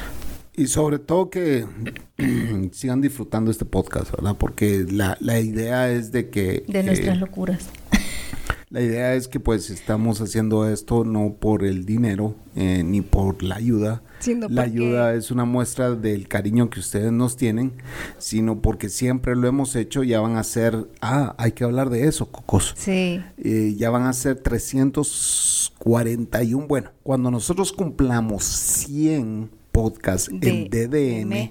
[0.54, 1.66] Y sobre todo que
[2.72, 4.36] sigan disfrutando este podcast, ¿verdad?
[4.38, 6.64] Porque la, la idea es de que...
[6.68, 7.68] De nuestras locuras.
[8.72, 13.42] La idea es que pues estamos haciendo esto no por el dinero eh, ni por
[13.42, 14.02] la ayuda.
[14.48, 17.74] la ayuda es una muestra del cariño que ustedes nos tienen,
[18.16, 20.02] sino porque siempre lo hemos hecho.
[20.02, 22.72] Ya van a ser, ah, hay que hablar de eso, Cocos.
[22.74, 23.20] Sí.
[23.36, 26.66] Eh, ya van a ser 341.
[26.66, 31.50] Bueno, cuando nosotros cumplamos 100 podcasts en DDM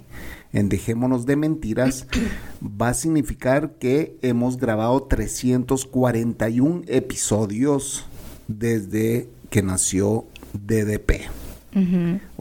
[0.54, 2.08] en Dejémonos de Mentiras,
[2.62, 8.06] va a significar que hemos grabado 341 episodios
[8.48, 11.30] desde que nació DDP.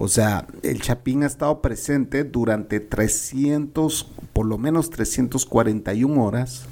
[0.03, 6.65] O sea, el Chapín ha estado presente durante 300, por lo menos 341 horas.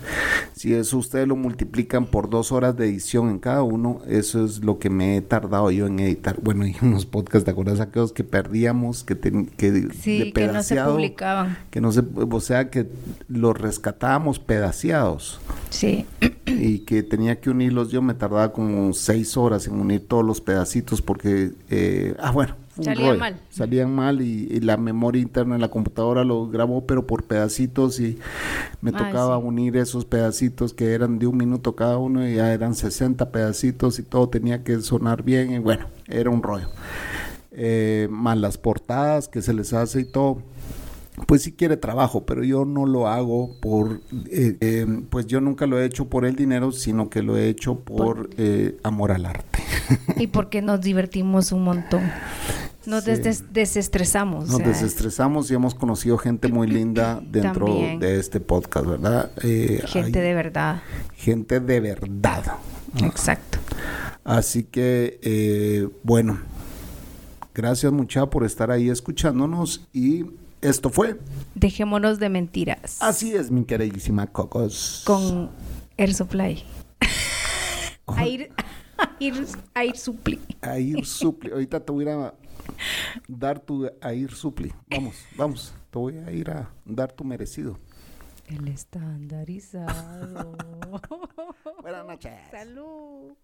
[0.55, 4.65] Si eso ustedes lo multiplican por dos horas de edición en cada uno, eso es
[4.65, 6.41] lo que me he tardado yo en editar.
[6.41, 10.83] Bueno, y unos podcasts, ¿te acuerdas aquellos que perdíamos, que, que, sí, que no se
[10.83, 11.59] publicaban?
[11.71, 12.89] Que no se, o sea, que
[13.29, 15.39] los rescatábamos pedaciados.
[15.69, 16.07] Sí.
[16.47, 20.41] Y que tenía que unirlos, yo me tardaba como seis horas en unir todos los
[20.41, 23.41] pedacitos porque, eh, ah, bueno, Salían mal.
[23.51, 28.19] Salían mal y, la memoria interna de la computadora lo grabó, pero por pedacitos y
[28.81, 32.75] me tocaba unir esos pedacitos que eran de un minuto cada uno y ya eran
[32.75, 36.69] 60 pedacitos y todo tenía que sonar bien y bueno, era un rollo.
[37.53, 40.43] Eh, más las portadas que se les hace y todo
[41.27, 44.01] pues sí quiere trabajo, pero yo no lo hago por,
[44.31, 47.49] eh, eh, pues yo nunca lo he hecho por el dinero, sino que lo he
[47.49, 48.31] hecho por,
[48.83, 49.59] amor al arte.
[50.17, 52.03] y porque nos divertimos un montón.
[52.89, 54.49] Nos desestresamos.
[54.49, 59.31] Nos desestresamos y hemos conocido gente muy linda dentro de este podcast, ¿verdad?
[59.43, 60.81] Eh, gente de verdad.
[61.15, 62.45] Gente de verdad.
[63.03, 63.59] Exacto.
[64.25, 66.39] Así que, eh, bueno,
[67.55, 70.25] gracias mucha por estar ahí escuchándonos y
[70.61, 71.19] esto fue.
[71.55, 72.99] Dejémonos de mentiras.
[73.01, 75.03] Así es, mi queridísima Cocos.
[75.07, 75.51] Con
[75.97, 76.63] Air Supply.
[78.19, 78.51] Air,
[79.21, 80.41] Air, Air Supply.
[80.63, 81.51] Air Supply.
[81.53, 82.35] Ahorita te voy a
[83.27, 84.73] dar tu a ir supli.
[84.91, 87.79] Vamos, vamos, te voy a ir a dar tu merecido.
[88.47, 90.57] El estandarizado.
[91.83, 92.33] Buenas noches.
[92.51, 93.37] Salud.